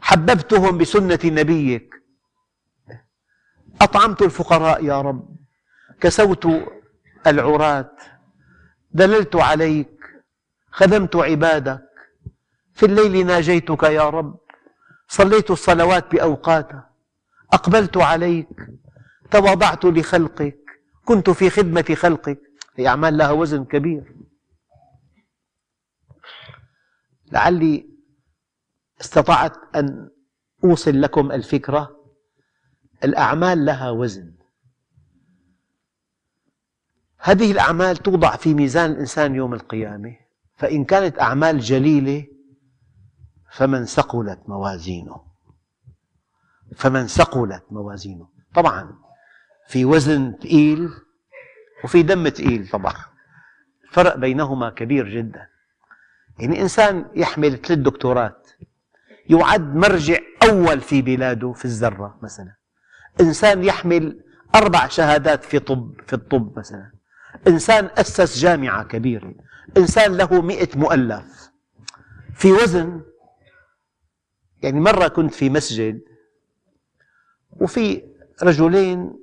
حببتهم 0.00 0.78
بسنة 0.78 1.18
نبيك. 1.24 1.94
أطعمت 3.80 4.22
الفقراء 4.22 4.84
يا 4.84 5.00
رب. 5.00 5.36
كسوت 6.00 6.46
العراة. 7.26 7.90
دللت 8.90 9.36
عليك. 9.36 10.00
خدمت 10.70 11.16
عبادك. 11.16 11.82
في 12.74 12.86
الليل 12.86 13.26
ناجيتك 13.26 13.82
يا 13.82 14.10
رب. 14.10 14.38
صليت 15.08 15.50
الصلوات 15.50 16.12
بأوقاتها. 16.12 16.90
أقبلت 17.52 17.96
عليك. 17.96 18.48
تواضعت 19.30 19.84
لخلقك. 19.84 20.58
كنت 21.04 21.30
في 21.30 21.50
خدمة 21.50 21.94
خلقك. 21.94 22.40
هي 22.76 22.88
أعمال 22.88 23.16
لها 23.16 23.30
وزن 23.30 23.64
كبير. 23.64 24.16
لعلي 27.32 27.95
استطعت 29.00 29.52
أن 29.76 30.10
أوصل 30.64 31.00
لكم 31.00 31.32
الفكرة؟ 31.32 31.96
الأعمال 33.04 33.64
لها 33.64 33.90
وزن. 33.90 34.32
هذه 37.18 37.52
الأعمال 37.52 37.96
توضع 37.96 38.36
في 38.36 38.54
ميزان 38.54 38.90
الإنسان 38.90 39.34
يوم 39.34 39.54
القيامة. 39.54 40.16
فإن 40.56 40.84
كانت 40.84 41.18
أعمال 41.20 41.60
جليلة 41.60 42.26
فمن 43.52 43.84
ثقلت 43.84 44.40
موازينه. 44.48 45.24
فمن 46.76 47.06
ثقلت 47.06 47.64
موازينه. 47.70 48.28
طبعا 48.54 48.98
في 49.68 49.84
وزن 49.84 50.32
ثقيل 50.42 50.90
وفي 51.84 52.02
دم 52.02 52.28
ثقيل 52.28 52.68
طبعا. 52.68 52.94
الفرق 53.84 54.16
بينهما 54.16 54.70
كبير 54.70 55.08
جدا. 55.08 55.48
يعني 56.38 56.62
إنسان 56.62 57.10
يحمل 57.14 57.56
ثلاث 57.56 57.78
دكتورات. 57.78 58.48
يعد 59.30 59.74
مرجع 59.74 60.18
أول 60.42 60.80
في 60.80 61.02
بلاده 61.02 61.52
في 61.52 61.64
الذرة 61.64 62.18
مثلا. 62.22 62.56
إنسان 63.20 63.64
يحمل 63.64 64.20
أربع 64.54 64.88
شهادات 64.88 65.44
في 65.44 65.58
طب 65.58 65.94
في 66.06 66.12
الطب 66.12 66.58
مثلا. 66.58 66.92
إنسان 67.46 67.90
أسس 67.98 68.38
جامعة 68.38 68.84
كبيرة. 68.84 69.34
إنسان 69.76 70.16
له 70.16 70.42
مئة 70.42 70.78
مؤلف. 70.78 71.50
في 72.34 72.52
وزن 72.52 73.02
يعني 74.62 74.80
مرة 74.80 75.08
كنت 75.08 75.34
في 75.34 75.50
مسجد 75.50 76.00
وفي 77.50 78.02
رجلين 78.42 79.18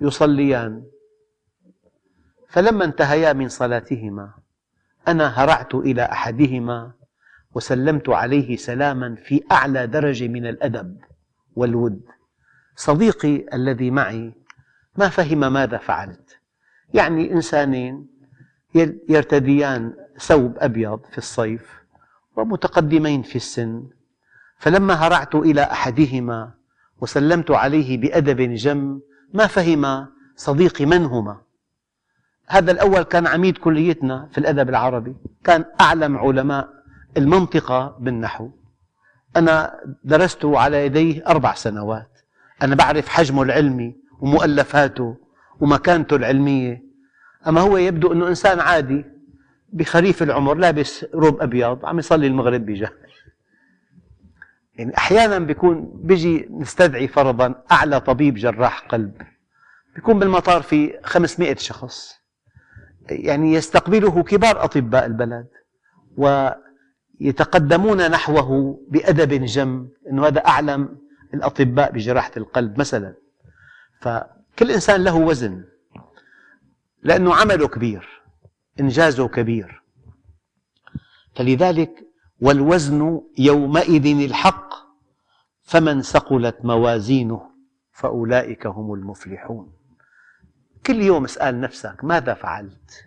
يصليان. 0.00 0.84
فلما 2.48 2.84
انتهيا 2.84 3.32
من 3.32 3.48
صلاتهما 3.48 4.34
أنا 5.08 5.26
هرعت 5.26 5.74
إلى 5.74 6.02
أحدهما. 6.02 6.97
وسلمت 7.54 8.08
عليه 8.08 8.56
سلاما 8.56 9.14
في 9.14 9.42
أعلى 9.52 9.86
درجة 9.86 10.28
من 10.28 10.46
الأدب 10.46 10.96
والود. 11.56 12.00
صديقي 12.76 13.44
الذي 13.54 13.90
معي 13.90 14.32
ما 14.96 15.08
فهم 15.08 15.52
ماذا 15.52 15.78
فعلت. 15.78 16.38
يعني 16.94 17.32
إنسانين 17.32 18.06
يرتديان 19.08 19.94
ثوب 20.18 20.56
أبيض 20.58 21.00
في 21.10 21.18
الصيف 21.18 21.82
ومتقدمين 22.36 23.22
في 23.22 23.36
السن. 23.36 23.84
فلما 24.58 24.94
هرعت 24.94 25.34
إلى 25.34 25.62
أحدهما 25.62 26.50
وسلمت 27.00 27.50
عليه 27.50 27.98
بأدب 27.98 28.40
جم 28.40 29.00
ما 29.34 29.46
فهم 29.46 30.06
صديقي 30.36 30.86
من 30.86 31.04
هما. 31.04 31.40
هذا 32.48 32.72
الأول 32.72 33.02
كان 33.02 33.26
عميد 33.26 33.58
كليتنا 33.58 34.28
في 34.32 34.38
الأدب 34.38 34.68
العربي 34.68 35.16
كان 35.44 35.64
أعلم 35.80 36.18
علماء 36.18 36.77
المنطقة 37.16 37.96
بالنحو. 38.00 38.50
أنا 39.36 39.80
درست 40.04 40.44
على 40.44 40.86
يديه 40.86 41.26
أربع 41.26 41.54
سنوات. 41.54 42.10
أنا 42.62 42.74
بعرف 42.74 43.08
حجمه 43.08 43.42
العلمي 43.42 43.96
ومؤلفاته 44.20 45.16
ومكانته 45.60 46.16
العلمية. 46.16 46.82
أما 47.46 47.60
هو 47.60 47.76
يبدو 47.76 48.12
أنه 48.12 48.28
إنسان 48.28 48.60
عادي 48.60 49.04
بخريف 49.72 50.22
العمر 50.22 50.54
لابس 50.54 51.06
روب 51.14 51.42
أبيض 51.42 51.86
عم 51.86 51.98
يصلي 51.98 52.26
المغرب 52.26 52.66
بجهل. 52.66 52.92
يعني 54.74 54.96
أحيانا 54.96 55.38
بيكون 55.38 55.90
بيجي 55.94 56.48
نستدعي 56.50 57.08
فرضا 57.08 57.54
أعلى 57.72 58.00
طبيب 58.00 58.34
جراح 58.34 58.80
قلب. 58.80 59.22
بيكون 59.94 60.18
بالمطار 60.18 60.62
في 60.62 60.98
500 61.04 61.56
شخص. 61.56 62.18
يعني 63.10 63.54
يستقبله 63.54 64.22
كبار 64.22 64.64
أطباء 64.64 65.06
البلد. 65.06 65.46
ويتقدمون 67.20 68.10
نحوه 68.10 68.80
بأدب 68.88 69.44
جم 69.44 69.88
أنه 70.10 70.26
هذا 70.26 70.46
أعلم 70.46 70.98
الأطباء 71.34 71.92
بجراحة 71.92 72.32
القلب 72.36 72.78
مثلا 72.78 73.14
فكل 74.00 74.70
إنسان 74.70 75.04
له 75.04 75.16
وزن 75.16 75.64
لأنه 77.02 77.34
عمله 77.34 77.68
كبير 77.68 78.22
إنجازه 78.80 79.28
كبير 79.28 79.82
فلذلك 81.34 82.08
والوزن 82.40 83.20
يومئذ 83.38 84.06
الحق 84.24 84.74
فمن 85.62 86.02
ثقلت 86.02 86.56
موازينه 86.64 87.50
فأولئك 87.92 88.66
هم 88.66 88.94
المفلحون 88.94 89.72
كل 90.86 91.02
يوم 91.02 91.24
اسأل 91.24 91.60
نفسك 91.60 92.04
ماذا 92.04 92.34
فعلت؟ 92.34 93.06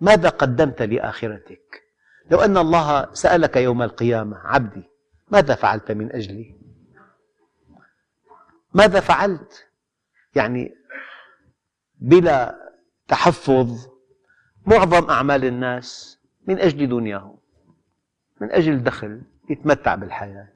ماذا 0.00 0.28
قدمت 0.28 0.82
لآخرتك؟ 0.82 1.82
لو 2.30 2.40
أن 2.40 2.56
الله 2.56 3.14
سألك 3.14 3.56
يوم 3.56 3.82
القيامة 3.82 4.38
عبدي 4.38 4.82
ماذا 5.30 5.54
فعلت 5.54 5.92
من 5.92 6.12
أجلي؟ 6.12 6.54
ماذا 8.74 9.00
فعلت؟ 9.00 9.66
يعني 10.34 10.74
بلا 11.98 12.58
تحفظ 13.08 13.88
معظم 14.66 15.10
أعمال 15.10 15.44
الناس 15.44 16.18
من 16.46 16.58
أجل 16.58 16.88
دنياهم 16.88 17.36
من 18.40 18.50
أجل 18.52 18.82
دخل 18.82 19.22
يتمتع 19.50 19.94
بالحياة 19.94 20.48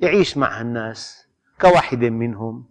يعيش 0.00 0.36
مع 0.36 0.60
الناس 0.60 1.28
كواحد 1.60 1.98
منهم 1.98 2.68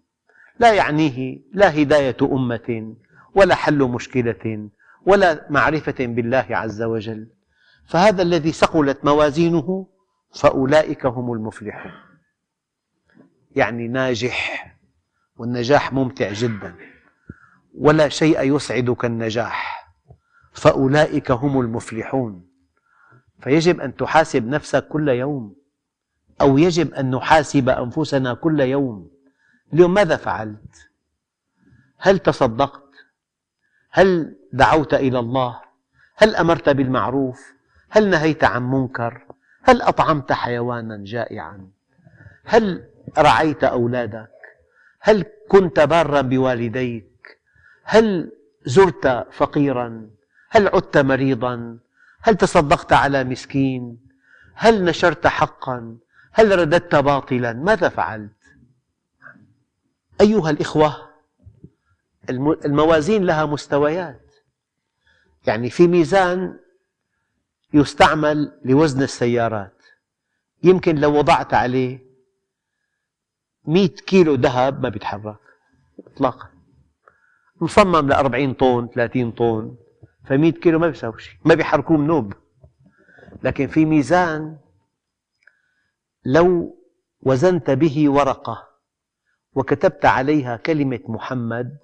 لا 0.60 0.74
يعنيه 0.74 1.40
لا 1.54 1.82
هداية 1.82 2.18
أمة 2.22 2.96
ولا 3.36 3.56
حل 3.56 3.80
مشكلة 3.80 4.70
ولا 5.06 5.48
معرفة 5.50 5.96
بالله 6.00 6.46
عز 6.50 6.82
وجل 6.82 7.28
فهذا 7.86 8.22
الذي 8.22 8.52
ثقلت 8.52 9.06
موازينه 9.06 9.88
فأولئك 10.36 11.06
هم 11.06 11.34
المفلحون 11.34 11.92
يعني 13.56 13.88
ناجح 13.88 14.76
والنجاح 15.38 15.94
ممتع 15.94 16.34
جدا 16.34 16.76
ولا 17.78 18.10
شيء 18.10 18.56
يسعد 18.56 18.90
كالنجاح 18.90 19.90
فأولئك 20.52 21.32
هم 21.32 21.60
المفلحون 21.62 22.48
فيجب 23.40 23.80
أن 23.82 23.96
تحاسب 23.96 24.48
نفسك 24.48 24.88
كل 24.88 25.10
يوم 25.10 25.56
أو 26.42 26.58
يجب 26.58 26.94
أن 26.94 27.12
نحاسب 27.12 27.70
أنفسنا 27.70 28.34
كل 28.34 28.60
يوم 28.60 29.12
اليوم 29.74 29.94
ماذا 29.94 30.16
فعلت؟ 30.16 30.90
هل 31.98 32.20
تصدقت؟ 32.20 32.84
هل 33.92 34.36
دعوت 34.54 34.94
إلى 34.94 35.20
الله؟ 35.20 35.62
هل 36.16 36.36
أمرت 36.36 36.70
بالمعروف؟ 36.70 37.54
هل 37.96 38.10
نهيت 38.10 38.44
عن 38.44 38.72
منكر؟ 38.72 39.26
هل 39.64 39.82
أطعمت 39.82 40.32
حيوانا 40.32 40.98
جائعا؟ 41.04 41.68
هل 42.44 42.90
رعيت 43.18 43.64
أولادك؟ 43.64 44.32
هل 45.00 45.26
كنت 45.48 45.80
بارا 45.80 46.22
بوالديك؟ 46.22 47.40
هل 47.84 48.32
زرت 48.66 49.28
فقيرا؟ 49.32 50.10
هل 50.50 50.68
عدت 50.68 50.98
مريضا؟ 50.98 51.78
هل 52.22 52.36
تصدقت 52.36 52.94
على 52.94 53.24
مسكين؟ 53.24 53.98
هل 54.54 54.86
نشرت 54.86 55.28
حقا؟ 55.28 55.98
هل 56.32 56.60
رددت 56.60 56.96
باطلا؟ 56.96 57.54
ماذا 57.54 57.90
فعلت؟ 57.90 58.32
أيها 60.22 60.50
الإخوة 60.50 61.10
الموازين 62.66 63.24
لها 63.24 63.46
مستويات 63.46 64.36
يعني 65.48 65.70
في 65.70 65.88
ميزان 65.88 66.63
يستعمل 67.74 68.60
لوزن 68.66 69.02
السيارات. 69.04 69.84
يمكن 70.64 70.96
لو 70.96 71.18
وضعت 71.18 71.54
عليه 71.54 72.00
مئة 73.66 73.88
كيلو 73.96 74.34
ذهب 74.34 74.84
ما 74.84 74.90
بيتحرك 74.90 75.40
إطلاقا. 76.08 76.50
مصمم 77.62 78.10
لأربعين 78.10 78.54
طن 78.54 78.88
ثلاثين 78.96 79.32
طن 79.32 79.76
فمئة 80.26 80.52
كيلو 80.52 80.80
ما 80.80 80.88
بيساوي 80.88 81.20
شيء 81.20 81.36
ما 81.46 81.56
بيحركوه 81.56 81.98
منوب 81.98 82.34
لكن 83.44 83.68
في 83.68 83.86
ميزان 83.86 84.58
لو 86.26 86.78
وزنت 87.22 87.72
به 87.72 88.10
ورقة 88.10 88.68
وكتبت 89.56 90.06
عليها 90.06 90.58
كلمة 90.58 91.00
محمد 91.08 91.78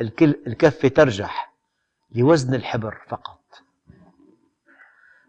الكفة 0.00 0.88
ترجح 0.88 1.54
لوزن 2.14 2.54
الحبر 2.54 3.02
فقط. 3.08 3.43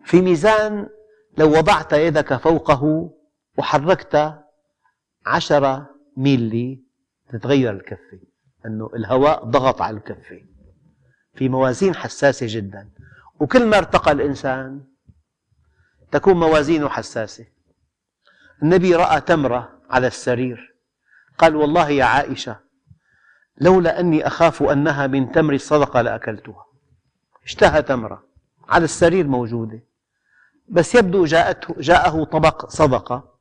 في 0.06 0.22
ميزان 0.22 0.90
لو 1.38 1.58
وضعت 1.58 1.94
يدك 1.94 2.34
فوقه 2.34 3.12
وحركت 3.58 4.40
عشرة 5.26 5.90
ميلي 6.18 6.84
تتغير 7.30 7.72
الكفة 7.72 8.20
أنه 8.66 8.90
الهواء 8.96 9.44
ضغط 9.46 9.82
على 9.82 9.98
الكفة 9.98 10.42
في 11.36 11.50
موازين 11.50 11.96
حساسة 11.96 12.46
جدا. 12.50 12.90
وكل 13.40 13.66
ما 13.66 13.78
ارتقى 13.78 14.12
الإنسان 14.12 14.84
تكون 16.12 16.40
موازينه 16.40 16.90
حساسة. 16.90 17.46
النبي 18.64 18.96
رأى 18.96 19.22
تمرة 19.22 19.82
على 19.90 20.08
السرير 20.08 20.76
قال 21.38 21.56
والله 21.56 21.90
يا 21.90 22.04
عائشة 22.04 22.60
لولا 23.58 24.00
أني 24.00 24.28
أخاف 24.28 24.64
أنها 24.64 25.08
من 25.08 25.32
تمر 25.32 25.54
الصدقة 25.54 26.02
لأكلتها. 26.02 26.66
اشتهى 27.44 27.82
تمرة 27.82 28.24
على 28.70 28.84
السرير 28.86 29.28
موجودة. 29.28 29.80
بس 30.68 30.96
يبدو 30.96 31.26
جاءته 31.26 31.76
جاءه 31.80 32.24
طبق 32.24 32.70
صدقة 32.70 33.36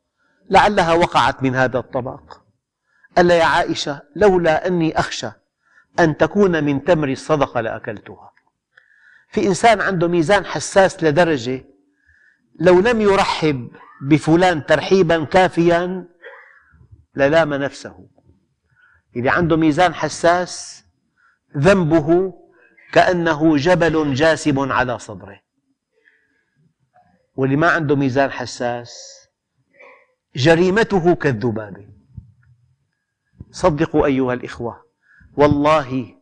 لعلها 0.51 0.93
وقعت 0.93 1.43
من 1.43 1.55
هذا 1.55 1.79
الطبق. 1.79 2.39
قال 3.17 3.31
يا 3.31 3.45
عائشة 3.45 4.03
لولا 4.17 4.67
أني 4.67 4.99
أخشى 4.99 5.31
أن 6.01 6.17
تكون 6.17 6.65
من 6.65 6.85
تمر 6.85 7.09
الصدقة 7.09 7.61
لأكلتها. 7.61 8.31
في 9.29 9.47
إنسان 9.47 9.81
عنده 9.81 10.09
ميزان 10.09 10.45
حساس 10.45 11.05
لدرجة 11.05 11.65
لو 12.61 12.81
لم 12.81 13.01
يرحب 13.01 13.71
بفلان 14.03 14.67
ترحيبا 14.67 15.25
كافيا 15.25 16.05
للام 17.17 17.55
نفسه. 17.55 18.09
اللي 19.17 19.31
عنده 19.31 19.57
ميزان 19.57 19.95
حساس 19.95 20.85
ذنبه 21.57 22.35
كأنه 22.93 23.57
جبل 23.57 24.15
جاسم 24.15 24.73
على 24.73 24.99
صدره. 24.99 25.44
واللي 27.37 27.57
ما 27.57 27.71
عنده 27.71 27.97
ميزان 27.97 28.31
حساس. 28.31 28.95
جريمته 30.37 31.15
كالذباب. 31.15 31.89
صدقوا 33.51 34.07
أيها 34.07 34.35
الإخوة 34.35 34.85
والله 35.37 36.15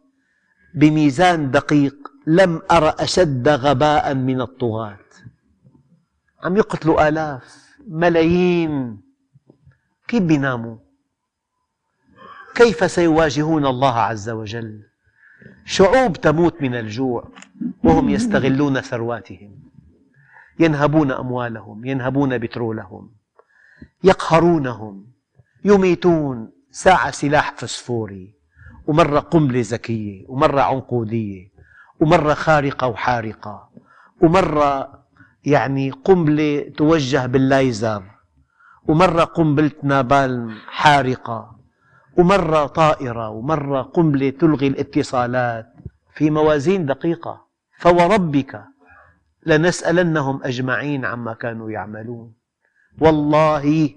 بميزان 0.74 1.50
دقيق 1.50 1.96
لم 2.26 2.62
أر 2.70 2.88
أشد 3.02 3.48
غباء 3.48 4.14
من 4.14 4.40
الطغاة. 4.40 4.98
عم 6.44 6.56
يقتلوا 6.56 7.08
آلاف 7.08 7.76
ملايين. 7.88 9.02
كيف 10.08 10.22
بيناموا؟ 10.22 10.76
كيف 12.54 12.90
سيواجهون 12.90 13.66
الله 13.66 13.94
عز 13.94 14.30
وجل؟ 14.30 14.82
شعوب 15.64 16.12
تموت 16.16 16.62
من 16.62 16.74
الجوع 16.74 17.28
وهم 17.84 18.10
يستغلون 18.10 18.80
ثرواتهم. 18.80 19.51
ينهبون 20.60 21.12
أموالهم 21.12 21.84
ينهبون 21.84 22.38
بترولهم 22.38 23.10
يقهرونهم 24.04 25.06
يميتون 25.64 26.52
ساعة 26.70 27.10
سلاح 27.10 27.54
فسفوري 27.56 28.34
ومرة 28.86 29.20
قنبلة 29.20 29.60
ذكية 29.64 30.24
ومرة 30.28 30.60
عنقودية 30.60 31.52
ومرة 32.00 32.34
خارقة 32.34 32.86
وحارقة 32.86 33.68
ومرة 34.22 35.02
يعني 35.44 35.90
قنبلة 35.90 36.72
توجه 36.76 37.26
باللايزر 37.26 38.02
ومرة 38.88 39.24
قنبلة 39.24 39.70
نابالم 39.82 40.50
حارقة 40.68 41.56
ومرة 42.18 42.66
طائرة 42.66 43.28
ومرة 43.28 43.82
قنبلة 43.82 44.30
تلغي 44.30 44.66
الاتصالات 44.66 45.66
في 46.14 46.30
موازين 46.30 46.86
دقيقة. 46.86 47.46
فوربك 47.78 48.64
لنسألنهم 49.46 50.44
أجمعين 50.44 51.04
عما 51.04 51.34
كانوا 51.34 51.70
يعملون. 51.70 52.34
والله 53.00 53.94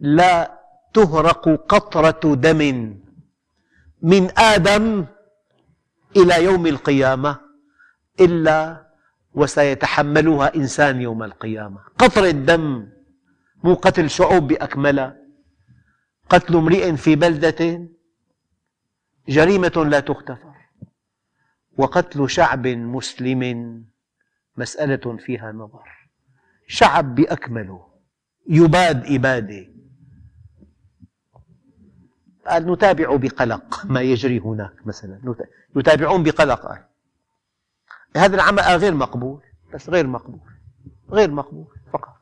لا 0.00 0.60
تهرق 0.94 1.48
قطرة 1.68 2.34
دم 2.34 2.60
من 4.02 4.38
آدم 4.38 5.04
إلى 6.16 6.44
يوم 6.44 6.66
القيامة 6.66 7.40
إلا 8.20 8.86
وسيتحملها 9.34 10.54
إنسان 10.56 11.00
يوم 11.00 11.22
القيامة. 11.22 11.80
قطرة 11.98 12.30
دم 12.30 12.88
مو 13.64 13.74
قتل 13.74 14.10
شعوب 14.10 14.48
بأكملها. 14.48 15.16
قتل 16.30 16.56
امرئ 16.56 16.96
في 16.96 17.16
بلدة 17.16 17.88
جريمة 19.28 19.86
لا 19.88 20.00
تغتفر. 20.00 20.54
وقتل 21.76 22.30
شعب 22.30 22.66
مسلم 22.66 23.42
مسألة 24.56 25.16
فيها 25.16 25.52
نظر. 25.52 25.88
شعب 26.66 27.14
بأكمله 27.14 27.86
يباد 28.48 29.06
إبادة. 29.06 29.66
قال 32.46 32.72
نتابع 32.72 33.16
بقلق 33.16 33.86
ما 33.86 34.00
يجري 34.00 34.38
هناك 34.38 34.86
مثلا. 34.86 35.34
يتابعون 35.76 36.22
بقلق. 36.22 36.66
قال 36.66 36.84
هذا 38.16 38.34
العمل 38.34 38.62
غير 38.62 38.94
مقبول 38.94 39.42
بس 39.74 39.90
غير 39.90 40.06
مقبول 40.06 40.40
غير 41.10 41.30
مقبول 41.30 41.66
فقط. 41.92 42.16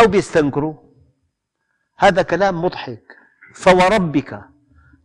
أو 0.00 0.06
بيستنكروا. 0.06 0.74
هذا 1.96 2.22
كلام 2.22 2.64
مضحك. 2.64 3.16
فوربك 3.54 4.44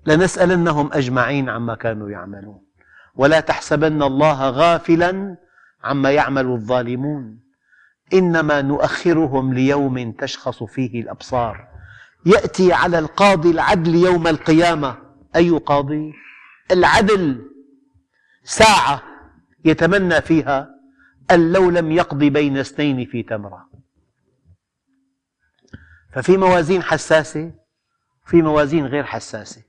لنسألنهم 0.06 0.94
أجمعين 0.94 1.50
عما 1.50 1.76
كانوا 1.76 2.10
يعملون. 2.10 2.66
ولا 3.16 3.40
تحسبن 3.40 4.04
الله 4.04 4.50
غافلا 4.50 5.38
عما 5.84 6.12
يعمل 6.12 6.46
الظالمون. 6.46 7.40
إنما 8.14 8.62
نؤخرهم 8.62 9.54
ليوم 9.54 10.12
تشخص 10.12 10.64
فيه 10.64 11.02
الأبصار. 11.02 11.68
يأتي 12.26 12.74
على 12.74 13.00
القاضي 13.00 13.52
العدل 13.52 13.96
يوم 13.96 14.28
القيامة. 14.28 14.98
أي 15.36 15.50
قاضي؟ 15.50 16.14
العدل. 16.72 17.50
ساعة 18.44 19.04
يتمنى 19.66 20.22
فيها 20.22 20.70
أن 21.32 21.52
لو 21.52 21.70
لم 21.70 21.92
يقضي 21.92 22.30
بين 22.30 22.58
اثنين 22.58 23.06
في 23.06 23.24
تمرة. 23.24 23.70
ففي 26.14 26.38
موازين 26.38 26.84
حساسة 26.84 27.52
في 28.26 28.42
موازين 28.42 28.86
غير 28.86 29.04
حساسة. 29.04 29.62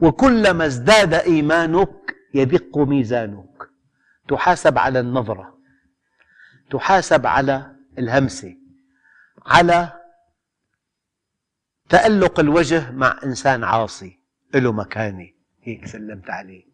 وكلما 0.00 0.66
ازداد 0.66 1.14
إيمانك 1.14 2.16
يدق 2.34 2.78
ميزانك. 2.78 3.55
تحاسب 4.28 4.78
على 4.78 5.00
النظرة 5.00 5.58
تحاسب 6.70 7.26
على 7.26 7.76
الهمسة 7.98 8.56
على 9.46 9.92
تألق 11.88 12.40
الوجه 12.40 12.90
مع 12.90 13.20
إنسان 13.24 13.64
عاصي 13.64 14.18
له 14.54 14.72
مكانة 14.72 15.28
هيك 15.62 15.86
سلمت 15.86 16.30
عليه 16.30 16.64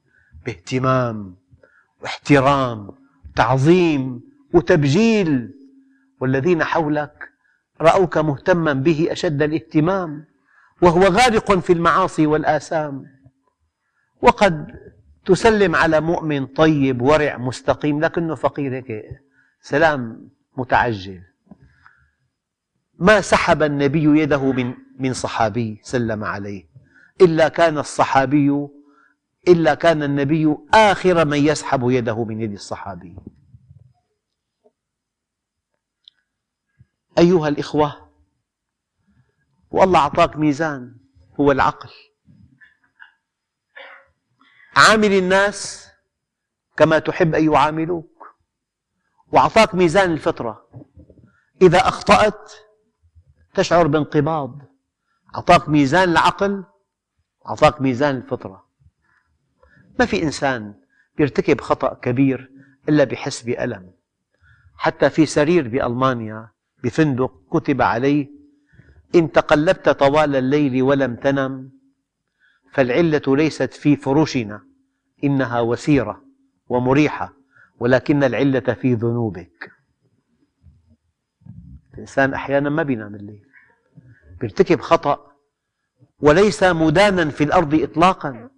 باهتمام 0.46 1.36
واحترام 2.03 2.90
تعظيم 3.36 4.20
وتبجيل. 4.53 5.55
والذين 6.20 6.64
حولك 6.64 7.32
رأوك 7.80 8.18
مهتما 8.18 8.72
به 8.72 9.09
أشد 9.11 9.42
الاهتمام 9.42 10.24
وهو 10.82 11.03
غارق 11.03 11.59
في 11.59 11.72
المعاصي 11.72 12.26
والآثام. 12.26 13.07
وقد 14.22 14.66
تسلم 15.24 15.76
على 15.76 16.00
مؤمن 16.00 16.46
طيب 16.46 17.02
ورع 17.02 17.36
مستقيم 17.36 18.00
لكنه 18.00 18.34
فقير 18.34 18.74
هيك. 18.74 19.04
سلام 19.60 20.30
متعجل. 20.56 21.22
ما 22.98 23.20
سحب 23.20 23.62
النبي 23.62 24.20
يده 24.22 24.52
من 24.52 24.74
من 24.98 25.12
صحابي 25.12 25.80
سلم 25.82 26.24
عليه. 26.24 26.68
إلا 27.20 27.48
كان 27.48 27.78
الصحابي 27.78 28.68
إلا 29.48 29.74
كان 29.74 30.02
النبي 30.02 30.56
آخر 30.74 31.24
من 31.24 31.38
يسحب 31.38 31.90
يده 31.90 32.24
من 32.24 32.40
يد 32.40 32.52
الصحابي. 32.52 33.16
أيها 37.18 37.48
الإخوة 37.48 38.12
والله 39.70 39.98
أعطاك 39.98 40.36
ميزان 40.36 40.96
هو 41.40 41.52
العقل. 41.52 41.90
عامل 44.76 45.12
الناس 45.12 45.88
كما 46.76 46.98
تحب 46.98 47.34
أن 47.34 47.52
يعاملوك 47.52 48.34
وأعطاك 49.32 49.74
ميزان 49.74 50.12
الفطرة. 50.12 50.68
إذا 51.62 51.78
أخطأت 51.78 52.52
تشعر 53.54 53.86
بانقباض. 53.86 54.58
أعطاك 55.34 55.68
ميزان 55.68 56.08
العقل 56.08 56.64
أعطاك 57.48 57.80
ميزان 57.80 58.16
الفطرة. 58.16 58.66
ما 59.98 60.06
في 60.06 60.22
إنسان 60.22 60.74
يرتكب 61.18 61.60
خطأ 61.60 61.94
كبير 61.94 62.50
إلا 62.88 63.04
بحس 63.04 63.42
بألم. 63.42 63.92
حتى 64.76 65.10
في 65.10 65.26
سرير 65.26 65.68
بألمانيا 65.68 66.48
بفندق 66.84 67.32
كتب 67.50 67.82
عليه 67.82 68.28
إن 69.14 69.32
تقلبت 69.32 69.88
طوال 69.88 70.36
الليل 70.36 70.82
ولم 70.82 71.16
تنم 71.16 71.70
فالعلة 72.72 73.22
ليست 73.36 73.72
في 73.74 73.96
فرشنا 73.96 74.66
إنها 75.24 75.60
وسيرة 75.60 76.24
ومريحة 76.68 77.32
ولكن 77.78 78.24
العلة 78.24 78.74
في 78.74 78.94
ذنوبك. 78.94 79.72
الإنسان 81.94 82.34
أحيانا 82.34 82.70
ما 82.70 82.82
بينام 82.82 83.14
الليل 83.14 83.46
يرتكب 84.42 84.80
خطأ 84.80 85.32
وليس 86.20 86.62
مدانا 86.62 87.30
في 87.30 87.44
الأرض 87.44 87.74
إطلاقا 87.74 88.50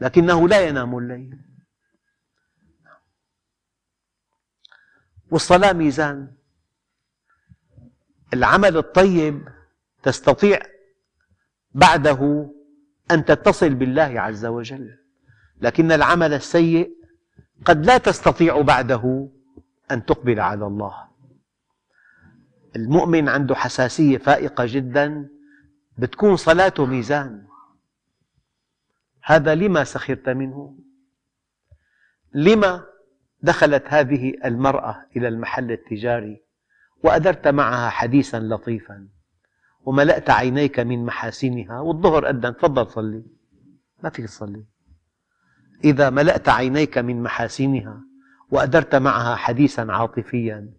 لكنه 0.00 0.48
لا 0.48 0.68
ينام 0.68 0.98
الليل. 0.98 1.38
والصلاة 5.30 5.72
ميزان. 5.72 6.36
العمل 8.34 8.76
الطيب 8.76 9.48
تستطيع 10.02 10.60
بعده 11.70 12.50
أن 13.10 13.24
تتصل 13.24 13.74
بالله 13.74 14.20
عز 14.20 14.46
وجل. 14.46 14.98
لكن 15.60 15.92
العمل 15.92 16.34
السيء 16.34 16.96
قد 17.64 17.86
لا 17.86 17.98
تستطيع 17.98 18.60
بعده 18.60 19.28
أن 19.90 20.04
تقبل 20.04 20.40
على 20.40 20.66
الله. 20.66 21.08
المؤمن 22.76 23.28
عنده 23.28 23.54
حساسية 23.54 24.18
فائقة 24.18 24.64
جدا 24.66 25.28
بتكون 25.98 26.36
صلاته 26.36 26.86
ميزان. 26.86 27.46
هذا 29.22 29.54
لما 29.54 29.84
سخرت 29.84 30.28
منه؟ 30.28 30.78
لما 32.34 32.84
دخلت 33.42 33.84
هذه 33.86 34.32
المرأة 34.44 35.06
إلى 35.16 35.28
المحل 35.28 35.72
التجاري 35.72 36.42
وأدرت 37.02 37.48
معها 37.48 37.90
حديثا 37.90 38.38
لطيفا؟ 38.38 39.08
وملأت 39.86 40.30
عينيك 40.30 40.80
من 40.80 41.04
محاسنها 41.04 41.80
والظهر 41.80 42.30
أذن 42.30 42.56
تفضل 42.56 42.90
صلي. 42.90 43.24
ما 44.02 44.10
فيك 44.10 44.26
تصلي. 44.26 44.64
إذا 45.84 46.10
ملأت 46.10 46.48
عينيك 46.48 46.98
من 46.98 47.22
محاسنها 47.22 48.00
وأدرت 48.50 48.94
معها 48.94 49.36
حديثا 49.36 49.86
عاطفيا 49.90 50.72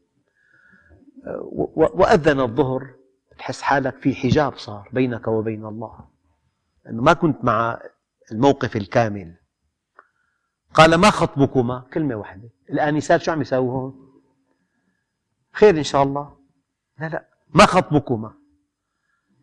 وأذن 1.76 2.39
الظهر 2.39 2.93
تحس 3.38 3.62
حالك 3.62 3.97
في 3.97 4.16
حجاب 4.16 4.58
صار 4.58 4.89
بينك 4.93 5.28
وبين 5.28 5.66
الله. 5.66 6.08
لأنه 6.86 7.01
ما 7.01 7.14
كنت 7.14 7.43
مع 7.43 7.80
الموقف 8.32 8.76
الكامل. 8.76 9.36
قال 10.74 10.95
ما 10.95 11.10
خطبكما؟ 11.10 11.86
كلمة 11.93 12.16
واحدة. 12.16 12.49
الآنسات 12.70 13.22
شو 13.22 13.32
عم 13.32 13.41
يساووا 13.41 13.72
هون؟ 13.72 14.22
خير 15.51 15.78
إن 15.78 15.84
شاء 15.84 16.03
الله. 16.03 16.38
لا 16.99 17.10
لا. 17.10 17.28
ما 17.49 17.66
خطبكما؟ 17.66 18.34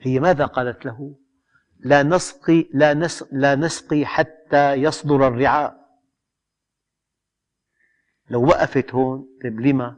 هي 0.00 0.20
ماذا 0.20 0.44
قالت 0.44 0.86
له؟ 0.86 1.16
لا 1.78 2.02
نسقي 2.02 2.68
لا, 2.74 2.94
نس 2.94 3.24
لا 3.32 3.54
نسقي 3.54 4.06
حتى 4.06 4.72
يصدر 4.72 5.28
الرعاء. 5.28 5.84
لو 8.30 8.44
وقفت 8.44 8.94
هون 8.94 9.28
طيب 9.42 9.60
لما؟ 9.60 9.96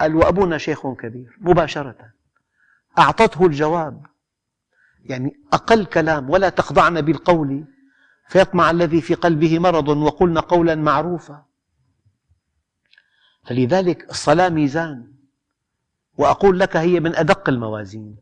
قال 0.00 0.14
وأبونا 0.14 0.58
شيخ 0.58 0.86
كبير 0.86 1.36
مباشرة. 1.40 2.12
أعطته 2.98 3.46
الجواب. 3.46 4.06
يعني 5.04 5.40
أقل 5.52 5.84
كلام 5.84 6.30
ولا 6.30 6.48
تخضعن 6.48 7.00
بالقول. 7.00 7.64
فيطمع 8.28 8.70
الذي 8.70 9.00
في 9.00 9.14
قلبه 9.14 9.58
مرض 9.58 9.88
وقلن 9.88 10.38
قولا 10.38 10.74
معروفا. 10.74 11.46
فلذلك 13.46 14.10
الصلاة 14.10 14.48
ميزان. 14.48 15.13
وأقول 16.18 16.60
لك 16.60 16.76
هي 16.76 17.00
من 17.00 17.16
أدق 17.16 17.48
الموازين. 17.48 18.16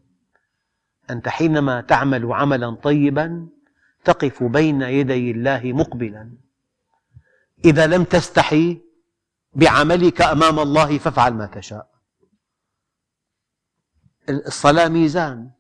أنت 1.11 1.29
حينما 1.29 1.81
تعمل 1.81 2.33
عملا 2.33 2.75
طيبا 2.75 3.49
تقف 4.05 4.43
بين 4.43 4.83
يدي 4.83 5.31
الله 5.31 5.61
مقبلا. 5.65 6.31
إذا 7.65 7.87
لم 7.87 8.05
تستحي 8.05 8.81
بعملك 9.55 10.23
أمام 10.23 10.59
الله 10.59 10.99
فافعل 10.99 11.35
ما 11.35 11.47
تشاء. 11.47 11.93
الصلاة 14.29 14.89
ميزان 14.89 15.51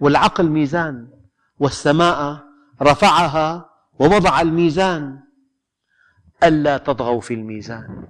والعقل 0.00 0.48
ميزان 0.48 1.08
والسماء 1.58 2.44
رفعها 2.82 3.70
ووضع 3.98 4.40
الميزان. 4.40 5.20
ألا 6.44 6.78
تطغوا 6.78 7.20
في 7.20 7.34
الميزان. 7.34 8.06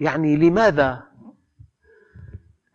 يعني 0.00 0.36
لماذا 0.36 1.09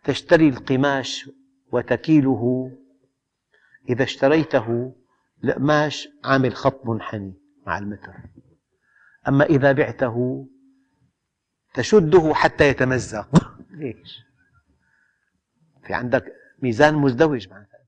تشتري 0.06 0.48
القماش 0.48 1.30
وتكيله. 1.72 2.72
إذا 3.88 4.04
اشتريته 4.04 4.96
القماش 5.44 6.08
عامل 6.24 6.54
خط 6.56 6.86
منحني 6.86 7.34
مع 7.66 7.78
المتر. 7.78 8.14
أما 9.28 9.44
إذا 9.44 9.72
بعته 9.72 10.48
تشده 11.74 12.34
حتى 12.34 12.68
يتمزق. 12.68 13.28
ليش؟ 13.78 14.18
في 15.86 15.94
عندك 15.94 16.24
ميزان 16.62 16.94
مزدوج 16.94 17.48
معناتها. 17.48 17.86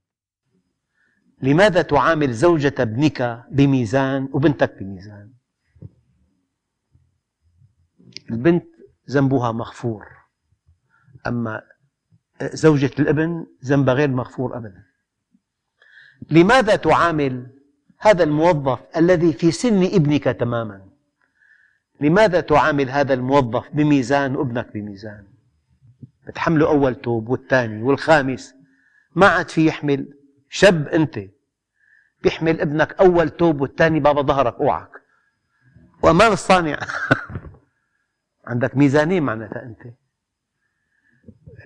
لماذا 1.43 1.83
تعامل 1.83 2.33
زوجة 2.33 2.75
ابنك 2.79 3.45
بميزان 3.51 4.29
وبنتك 4.33 4.79
بميزان؟ 4.79 5.33
البنت 8.31 8.66
ذنبها 9.11 9.53
مغفور. 9.53 10.07
أما 11.27 11.62
زوجة 12.43 12.91
الابن 12.99 13.47
ذنبها 13.64 13.95
غير 13.95 14.09
مغفور 14.09 14.57
أبدا. 14.57 14.82
لماذا 16.30 16.76
تعامل 16.76 17.47
هذا 17.99 18.24
الموظف 18.24 18.78
الذي 18.97 19.32
في 19.32 19.51
سن 19.51 19.82
ابنك 19.82 20.24
تماما؟ 20.24 20.80
لماذا 22.01 22.41
تعامل 22.41 22.91
هذا 22.91 23.14
الموظف 23.14 23.68
بميزان 23.72 24.36
وابنك 24.36 24.72
بميزان؟ 24.74 25.24
بتحمله 26.26 26.68
أول 26.68 26.95
توب 26.95 27.28
والثاني 27.28 27.82
والخامس. 27.82 28.55
ما 29.14 29.26
عاد 29.26 29.49
في 29.49 29.66
يحمل؟ 29.66 30.14
شب 30.49 30.89
أنت. 30.89 31.18
بيحمل 32.22 32.61
ابنك 32.61 32.93
أول 33.01 33.28
توب 33.28 33.61
والثاني 33.61 34.01
بابا 34.01 34.22
ظهرك 34.22 34.55
أوعك. 34.55 34.91
وأمام 36.03 36.32
الصانع؟ 36.32 36.78
عندك 38.47 38.76
ميزانين 38.76 39.22
معناتها 39.22 39.62
أنت. 39.62 39.95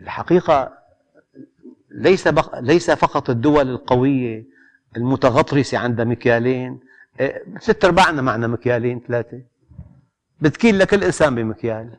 الحقيقة 0.03 0.78
ليس 1.90 2.28
ليس 2.55 2.90
فقط 2.90 3.30
الدول 3.30 3.70
القوية 3.70 4.46
المتغطرسة 4.96 5.78
عندها 5.78 6.05
مكيالين 6.05 6.80
إيه، 7.20 7.44
ست 7.59 7.84
أرباعنا 7.84 8.22
معنا 8.22 8.46
مكيالين 8.46 9.00
ثلاثة. 9.00 9.42
بتكيل 10.40 10.78
لكل 10.78 11.05
إنسان 11.05 11.34
بمكيال. 11.34 11.98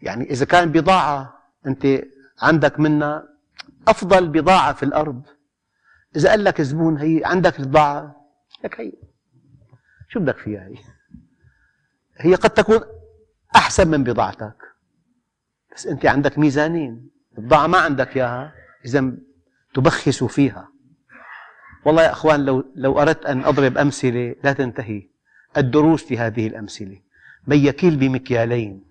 يعني 0.00 0.30
إذا 0.30 0.44
كان 0.44 0.72
بضاعة 0.72 1.38
أنت 1.66 1.86
عندك 2.42 2.80
منها 2.80 3.28
أفضل 3.88 4.28
بضاعة 4.28 4.72
في 4.72 4.82
الأرض. 4.82 5.22
إذا 6.16 6.30
قال 6.30 6.44
لك 6.44 6.62
زبون 6.62 6.98
هي 6.98 7.22
عندك 7.24 7.60
البضاعة 7.60 8.26
لك 8.64 8.80
هي. 8.80 8.92
شو 10.08 10.20
بدك 10.20 10.36
فيها 10.36 10.66
هي؟ 10.66 10.76
هي 12.16 12.34
قد 12.34 12.50
تكون 12.50 12.80
أحسن 13.56 13.88
من 13.88 14.04
بضاعتك. 14.04 14.73
بس 15.74 15.86
أنت 15.86 16.06
عندك 16.06 16.38
ميزانين. 16.38 17.10
البضاعة 17.38 17.66
ما 17.66 17.78
عندك 17.78 18.16
إياها 18.16 18.54
إذا 18.84 19.12
تبخس 19.74 20.24
فيها. 20.24 20.68
والله 21.84 22.02
يا 22.02 22.10
أخوان 22.10 22.44
لو, 22.44 22.64
لو 22.74 23.00
أردت 23.00 23.26
أن 23.26 23.44
أضرب 23.44 23.78
أمثلة 23.78 24.34
لا 24.44 24.52
تنتهي. 24.52 25.08
الدروس 25.56 26.04
في 26.04 26.18
هذه 26.18 26.46
الأمثلة. 26.46 27.00
من 27.46 27.56
يكيل 27.56 27.96
بمكيالين. 27.96 28.84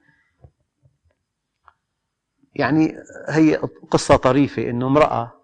يعني 2.55 2.95
هي 3.29 3.55
قصة 3.91 4.15
طريفة 4.15 4.69
أنه 4.69 4.87
امرأة 4.87 5.39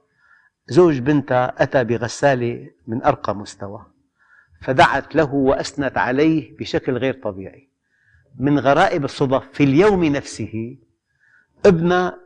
زوج 0.68 1.00
بنتها 1.00 1.64
أتى 1.64 1.84
بغسالة 1.84 2.70
من 2.88 3.04
أرقى 3.04 3.36
مستوى. 3.36 3.86
فدعت 4.62 5.16
له 5.16 5.34
وأثنت 5.34 5.98
عليه 5.98 6.58
بشكل 6.58 6.98
غير 6.98 7.14
طبيعي. 7.14 7.70
من 8.40 8.60
غرائب 8.60 9.06
الصدف 9.06 9.44
في 9.54 9.64
اليوم 9.64 10.06
نفسه 10.06 10.78
ابنها 11.66 12.18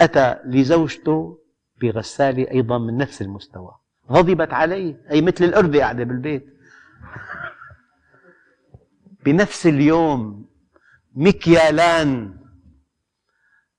أتى 0.00 0.36
لزوجته 0.44 1.38
بغسالة 1.80 2.50
أيضا 2.50 2.78
من 2.78 2.96
نفس 2.96 3.22
المستوى. 3.22 3.74
غضبت 4.10 4.52
عليه 4.52 5.02
أي 5.10 5.22
مثل 5.22 5.44
الأردة 5.44 5.80
قاعدة 5.80 6.04
بالبيت. 6.04 6.46
بنفس 9.24 9.66
اليوم 9.66 10.46
مكيالان. 11.14 12.36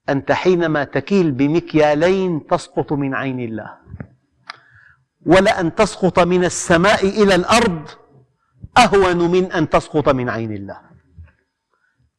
أنت 0.09 0.31
حينما 0.31 0.83
تكيل 0.83 1.31
بمكيالين 1.31 2.47
تسقط 2.47 2.93
من 2.93 3.15
عين 3.15 3.39
الله. 3.39 3.77
ولأن 5.25 5.75
تسقط 5.75 6.19
من 6.19 6.43
السماء 6.43 7.23
إلى 7.23 7.35
الأرض 7.35 7.89
أهون 8.77 9.31
من 9.31 9.51
أن 9.51 9.69
تسقط 9.69 10.09
من 10.09 10.29
عين 10.29 10.53
الله. 10.53 10.81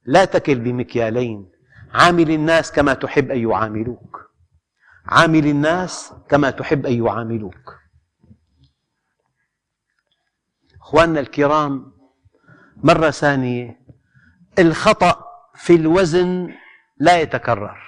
لا 0.05 0.24
تكل 0.24 0.55
بمكيالين. 0.55 1.51
عامل 1.95 2.30
الناس 2.30 2.72
كما 2.72 2.95
تحب 2.95 3.30
أن 3.30 3.51
يعاملوك. 3.51 4.30
عامل 5.07 5.47
الناس 5.47 6.12
كما 6.28 6.51
تحب 6.51 6.86
أن 6.86 7.05
يعاملوك. 7.07 7.78
أخواننا 10.80 11.20
الكرام 11.20 11.93
مرة 12.76 13.11
ثانية 13.11 13.80
الخطأ 14.59 15.24
في 15.55 15.74
الوزن 15.74 16.55
لا 16.97 17.20
يتكرر 17.20 17.78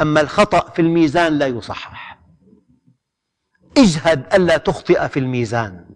أما 0.00 0.20
الخطأ 0.20 0.70
في 0.70 0.82
الميزان 0.82 1.38
لا 1.38 1.46
يصحح. 1.46 2.18
اجهد 3.78 4.34
ألا 4.34 4.56
تخطئ 4.56 5.08
في 5.08 5.18
الميزان. 5.18 5.94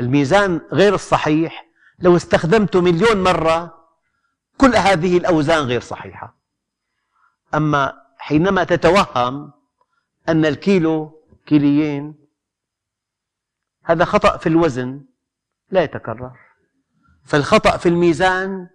الميزان 0.00 0.60
غير 0.72 0.94
الصحيح. 0.94 1.66
لو 1.98 2.16
استخدمته 2.16 2.80
مليون 2.80 3.22
مرة 3.22 3.85
كل 4.60 4.76
هذه 4.76 5.18
الأوزان 5.18 5.64
غير 5.64 5.80
صحيحة. 5.80 6.38
أما 7.54 8.06
حينما 8.18 8.64
تتوهم 8.64 9.52
أن 10.28 10.46
الكيلو 10.46 11.22
كيليين 11.46 12.26
هذا 13.84 14.04
خطأ 14.04 14.36
في 14.36 14.48
الوزن 14.48 15.04
لا 15.70 15.82
يتكرر. 15.82 16.38
فالخطأ 17.24 17.76
في 17.76 17.88
الميزان 17.88 18.68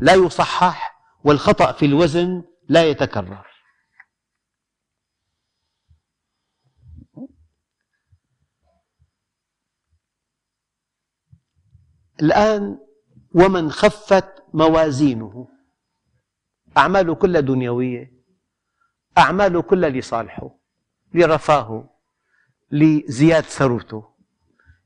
لا 0.00 0.14
يصحح 0.14 0.98
والخطأ 1.24 1.72
في 1.72 1.86
الوزن 1.86 2.44
لا 2.68 2.84
يتكرر. 2.84 3.48
الآن 12.22 12.87
ومن 13.38 13.70
خفت 13.70 14.44
موازينه. 14.54 15.48
أعماله 16.76 17.14
كلها 17.14 17.40
دنيوية. 17.40 18.12
أعماله 19.18 19.62
كلها 19.62 19.90
لصالحه 19.90 20.58
لرفاهه 21.14 21.90
لزيادة 22.70 23.46
ثروته 23.46 24.08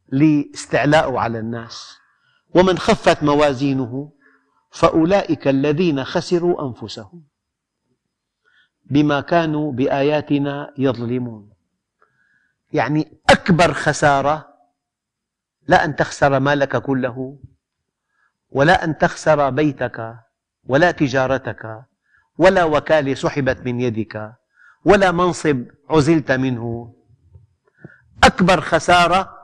لاستعلاءه 0.09 1.19
على 1.19 1.39
الناس. 1.39 1.97
ومن 2.55 2.79
خفت 2.79 3.23
موازينه 3.23 4.13
فأولئك 4.71 5.49
الذين 5.49 6.05
خسروا 6.05 6.69
أنفسهم 6.69 7.25
بما 8.85 9.21
كانوا 9.21 9.73
بآياتنا 9.73 10.75
يظلمون. 10.79 11.53
يعني 12.73 13.21
أكبر 13.31 13.73
خسارة 13.73 14.49
لا 15.69 15.85
أن 15.85 15.97
تخسر 15.97 16.41
مالك 16.41 16.77
كله 16.77 17.39
ولا 18.53 18.85
أن 18.85 18.99
تخسر 18.99 19.51
بيتك 19.51 20.15
ولا 20.65 20.91
تجارتك 20.91 21.85
ولا 22.39 22.65
وكالة 22.65 23.15
سحبت 23.15 23.61
من 23.61 23.81
يدك 23.81 24.33
ولا 24.85 25.13
منصب 25.13 25.65
عزلت 25.91 26.33
منه. 26.33 26.95
أكبر 28.25 28.61
خسارة 28.61 29.39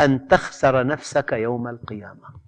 أن 0.00 0.28
تخسر 0.28 0.86
نفسك 0.86 1.32
يوم 1.32 1.68
القيامة. 1.68 2.42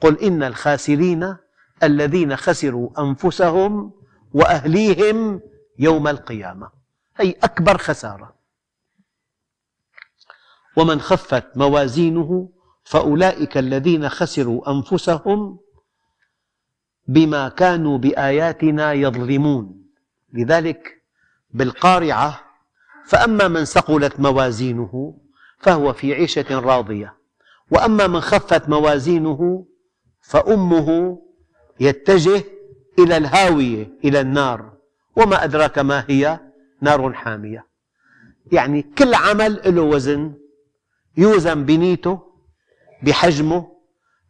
قل 0.00 0.18
إن 0.18 0.42
الخاسرين 0.42 1.36
الذين 1.82 2.36
خسروا 2.36 2.90
أنفسهم 2.98 3.92
وأهليهم 4.32 5.40
يوم 5.78 6.08
القيامة. 6.08 6.70
هي 7.16 7.30
أكبر 7.30 7.78
خسارة. 7.78 8.34
ومن 10.76 11.00
خفت 11.00 11.56
موازينه 11.56 12.48
فأولئك 12.90 13.58
الذين 13.58 14.08
خسروا 14.08 14.70
أنفسهم 14.70 15.58
بما 17.08 17.48
كانوا 17.48 17.98
بآياتنا 17.98 18.92
يظلمون. 18.92 19.82
لذلك 20.32 21.02
بالقارعة 21.50 22.40
فأما 23.06 23.48
من 23.48 23.64
ثقلت 23.64 24.20
موازينه 24.20 25.18
فهو 25.58 25.92
في 25.92 26.14
عيشة 26.14 26.58
راضية 26.58 27.14
وأما 27.70 28.06
من 28.06 28.20
خفت 28.20 28.68
موازينه 28.68 29.66
فأمه 30.20 31.18
يتجه 31.80 32.44
إلى 32.98 33.16
الهاوية 33.16 33.92
إلى 34.04 34.20
النار 34.20 34.72
وما 35.16 35.44
أدراك 35.44 35.78
ما 35.78 36.04
هي؟ 36.08 36.40
نار 36.80 37.12
حامية. 37.12 37.66
يعني 38.52 38.82
كل 38.82 39.14
عمل 39.14 39.60
له 39.66 39.82
وزن 39.82 40.34
يوزن 41.16 41.64
بنيته 41.64 42.29
بحجمه 43.02 43.72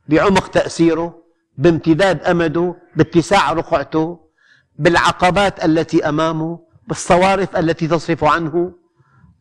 بعمق 0.08 0.48
تأثيره 0.48 1.22
بامتداد 1.58 2.24
أمده 2.24 2.74
باتساع 2.96 3.52
رقعته 3.52 4.30
بالعقبات 4.78 5.64
التي 5.64 6.08
أمامه 6.08 6.60
بالصوارف 6.88 7.56
التي 7.56 7.88
تصرف 7.88 8.24
عنه. 8.24 8.74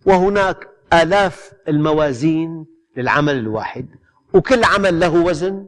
وهناك 0.05 0.69
آلاف 0.93 1.51
الموازين 1.67 2.65
للعمل 2.97 3.37
الواحد. 3.37 3.87
وكل 4.33 4.63
عمل 4.63 4.99
له 4.99 5.23
وزن 5.23 5.67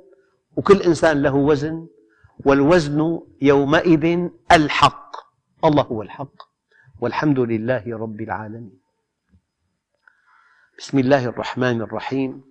وكل 0.55 0.82
إنسان 0.82 1.22
له 1.22 1.36
وزن. 1.36 1.88
والوزن 2.45 3.20
يومئذ 3.41 4.30
الحق. 4.51 5.16
الله 5.66 5.84
هو 5.84 6.01
الحق. 6.01 6.36
والحمد 6.99 7.39
لله 7.39 7.84
رب 7.88 8.22
العالمين. 8.22 8.80
بسم 10.78 10.99
الله 10.99 11.26
الرحمن 11.26 11.82
الرحيم. 11.82 12.51